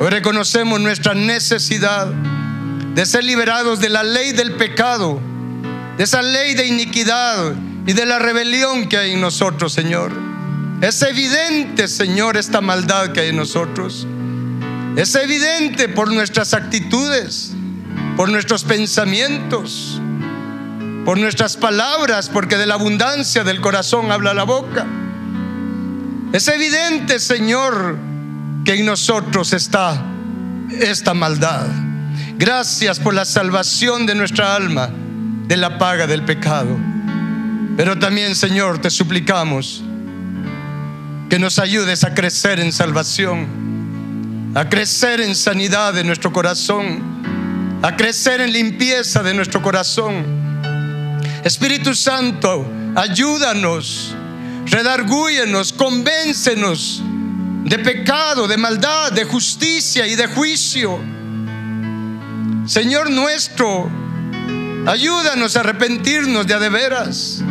Hoy 0.00 0.08
reconocemos 0.08 0.80
nuestra 0.80 1.12
necesidad 1.14 2.06
de 2.06 3.06
ser 3.06 3.24
liberados 3.24 3.78
de 3.80 3.90
la 3.90 4.02
ley 4.02 4.32
del 4.32 4.52
pecado, 4.52 5.20
de 5.98 6.04
esa 6.04 6.22
ley 6.22 6.54
de 6.54 6.66
iniquidad 6.66 7.52
y 7.86 7.92
de 7.92 8.06
la 8.06 8.18
rebelión 8.18 8.88
que 8.88 8.96
hay 8.96 9.12
en 9.12 9.20
nosotros, 9.20 9.72
Señor. 9.72 10.27
Es 10.80 11.02
evidente, 11.02 11.88
Señor, 11.88 12.36
esta 12.36 12.60
maldad 12.60 13.10
que 13.10 13.20
hay 13.20 13.28
en 13.30 13.36
nosotros. 13.36 14.06
Es 14.96 15.14
evidente 15.16 15.88
por 15.88 16.12
nuestras 16.12 16.54
actitudes, 16.54 17.52
por 18.16 18.28
nuestros 18.28 18.62
pensamientos, 18.62 20.00
por 21.04 21.18
nuestras 21.18 21.56
palabras, 21.56 22.28
porque 22.28 22.56
de 22.56 22.66
la 22.66 22.74
abundancia 22.74 23.42
del 23.42 23.60
corazón 23.60 24.12
habla 24.12 24.34
la 24.34 24.44
boca. 24.44 24.86
Es 26.32 26.46
evidente, 26.46 27.18
Señor, 27.18 27.96
que 28.64 28.74
en 28.74 28.86
nosotros 28.86 29.52
está 29.52 30.00
esta 30.70 31.12
maldad. 31.12 31.66
Gracias 32.36 33.00
por 33.00 33.14
la 33.14 33.24
salvación 33.24 34.06
de 34.06 34.14
nuestra 34.14 34.54
alma 34.54 34.90
de 35.48 35.56
la 35.56 35.76
paga 35.76 36.06
del 36.06 36.22
pecado. 36.22 36.76
Pero 37.76 37.98
también, 37.98 38.36
Señor, 38.36 38.78
te 38.78 38.90
suplicamos 38.90 39.82
que 41.28 41.38
nos 41.38 41.58
ayudes 41.58 42.04
a 42.04 42.14
crecer 42.14 42.58
en 42.58 42.72
salvación, 42.72 44.52
a 44.54 44.68
crecer 44.68 45.20
en 45.20 45.34
sanidad 45.34 45.92
de 45.92 46.04
nuestro 46.04 46.32
corazón, 46.32 47.02
a 47.82 47.96
crecer 47.96 48.40
en 48.40 48.52
limpieza 48.52 49.22
de 49.22 49.34
nuestro 49.34 49.60
corazón. 49.60 50.24
Espíritu 51.44 51.94
Santo, 51.94 52.66
ayúdanos, 52.94 54.14
redargúyenos, 54.66 55.72
convéncenos 55.72 57.02
de 57.64 57.78
pecado, 57.78 58.48
de 58.48 58.56
maldad, 58.56 59.12
de 59.12 59.24
justicia 59.24 60.06
y 60.06 60.16
de 60.16 60.26
juicio. 60.28 60.98
Señor 62.66 63.10
nuestro, 63.10 63.90
ayúdanos 64.86 65.56
a 65.56 65.60
arrepentirnos 65.60 66.46
de 66.46 66.54
a 66.54 66.58
de 66.58 66.68
veras. 66.70 67.42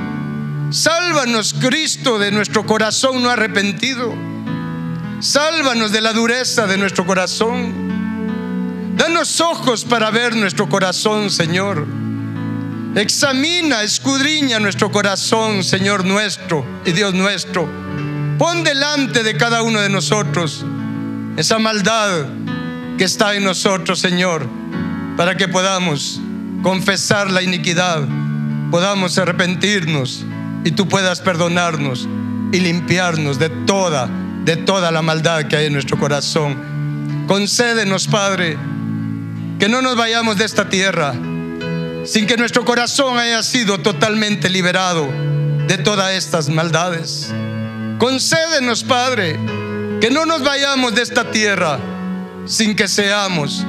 Sálvanos, 0.70 1.55
Cristo, 1.57 2.20
de 2.20 2.30
nuestro 2.30 2.65
corazón 2.65 3.24
no 3.24 3.30
arrepentido. 3.30 4.13
Sálvanos 5.22 5.93
de 5.93 6.01
la 6.01 6.11
dureza 6.11 6.68
de 6.68 6.78
nuestro 6.78 7.05
corazón. 7.05 8.93
Danos 8.97 9.39
ojos 9.39 9.86
para 9.86 10.11
ver 10.11 10.36
nuestro 10.36 10.68
corazón, 10.68 11.30
Señor. 11.30 11.88
Examina, 12.95 13.82
escudriña 13.82 14.59
nuestro 14.59 14.91
corazón, 14.91 15.63
Señor 15.63 16.03
nuestro 16.03 16.65
y 16.84 16.91
Dios 16.91 17.13
nuestro. 17.13 17.70
Pon 18.38 18.63
delante 18.65 19.24
de 19.24 19.38
cada 19.38 19.61
uno 19.61 19.80
de 19.80 19.89
nosotros 19.89 20.65
esa 21.38 21.59
maldad 21.59 22.26
que 22.97 23.05
está 23.05 23.36
en 23.36 23.45
nosotros, 23.45 23.99
Señor, 23.99 24.45
para 25.15 25.38
que 25.38 25.47
podamos 25.47 26.20
confesar 26.61 27.32
la 27.32 27.41
iniquidad, 27.41 28.01
podamos 28.70 29.18
arrepentirnos 29.18 30.26
y 30.64 30.72
tú 30.72 30.88
puedas 30.88 31.22
perdonarnos 31.22 32.08
y 32.51 32.60
limpiarnos 32.60 33.39
de 33.39 33.49
toda, 33.49 34.10
de 34.43 34.55
toda 34.55 34.91
la 34.91 35.01
maldad 35.01 35.45
que 35.45 35.55
hay 35.55 35.66
en 35.68 35.74
nuestro 35.74 35.97
corazón. 35.97 37.26
concédenos, 37.28 38.08
Padre, 38.08 38.58
que 39.60 39.70
no 39.70 39.82
nos 39.82 39.95
vayamos 39.95 40.38
de 40.38 40.45
esta 40.45 40.70
tierra 40.70 41.14
sin 42.05 42.26
que 42.26 42.38
nuestro 42.38 42.64
corazón 42.64 43.18
haya 43.18 43.43
sido 43.43 43.80
totalmente 43.80 44.49
liberado 44.49 45.10
de 45.68 45.78
todas 45.78 46.14
estas 46.14 46.47
maldades. 46.47 47.34
Concédenos, 47.97 48.84
Padre, 48.84 49.38
que 49.99 50.10
no 50.10 50.26
nos 50.26 50.41
vayamos 50.41 50.95
de 50.95 51.01
esta 51.01 51.32
tierra 51.32 51.80
sin 52.45 52.76
que 52.76 52.88
seamos 52.88 53.66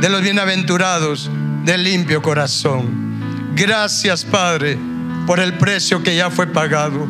de 0.00 0.08
los 0.08 0.22
bienaventurados 0.22 1.30
del 1.64 1.84
limpio 1.84 2.22
corazón. 2.22 3.54
Gracias, 3.54 4.24
Padre, 4.24 4.78
por 5.26 5.40
el 5.40 5.54
precio 5.58 6.02
que 6.02 6.16
ya 6.16 6.30
fue 6.30 6.46
pagado. 6.46 7.06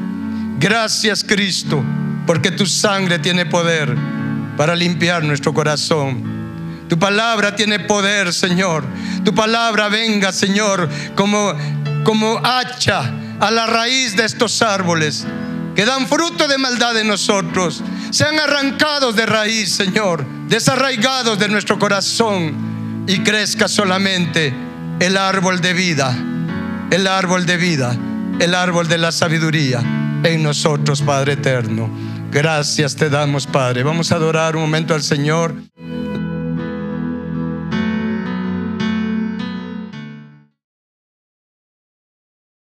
Gracias, 0.58 1.24
Cristo, 1.24 1.82
porque 2.26 2.50
tu 2.50 2.66
sangre 2.66 3.18
tiene 3.18 3.46
poder 3.46 3.96
para 4.56 4.76
limpiar 4.76 5.24
nuestro 5.24 5.52
corazón. 5.52 6.86
Tu 6.88 6.98
palabra 6.98 7.56
tiene 7.56 7.80
poder, 7.80 8.32
Señor. 8.32 8.84
Tu 9.24 9.34
palabra 9.34 9.88
venga, 9.88 10.30
Señor, 10.30 10.88
como, 11.14 11.52
como 12.04 12.38
hacha 12.44 13.12
a 13.40 13.50
la 13.50 13.66
raíz 13.66 14.14
de 14.16 14.24
estos 14.24 14.62
árboles 14.62 15.26
que 15.74 15.84
dan 15.84 16.06
fruto 16.06 16.46
de 16.48 16.58
maldad 16.58 16.96
en 16.98 17.08
nosotros. 17.08 17.82
Sean 18.10 18.38
arrancados 18.38 19.16
de 19.16 19.26
raíz, 19.26 19.74
Señor, 19.74 20.24
desarraigados 20.48 21.38
de 21.38 21.48
nuestro 21.48 21.78
corazón 21.78 23.04
y 23.06 23.20
crezca 23.20 23.68
solamente 23.68 24.54
el 25.00 25.16
árbol 25.16 25.60
de 25.60 25.72
vida, 25.72 26.14
el 26.92 27.06
árbol 27.06 27.46
de 27.46 27.56
vida, 27.56 27.96
el 28.38 28.54
árbol 28.54 28.86
de 28.86 28.98
la 28.98 29.12
sabiduría 29.12 29.80
en 30.24 30.42
nosotros, 30.42 31.00
Padre 31.00 31.32
eterno. 31.32 31.88
Gracias 32.30 32.96
te 32.96 33.08
damos, 33.08 33.46
Padre. 33.46 33.82
Vamos 33.82 34.12
a 34.12 34.16
adorar 34.16 34.56
un 34.56 34.62
momento 34.62 34.92
al 34.92 35.02
Señor. 35.02 35.54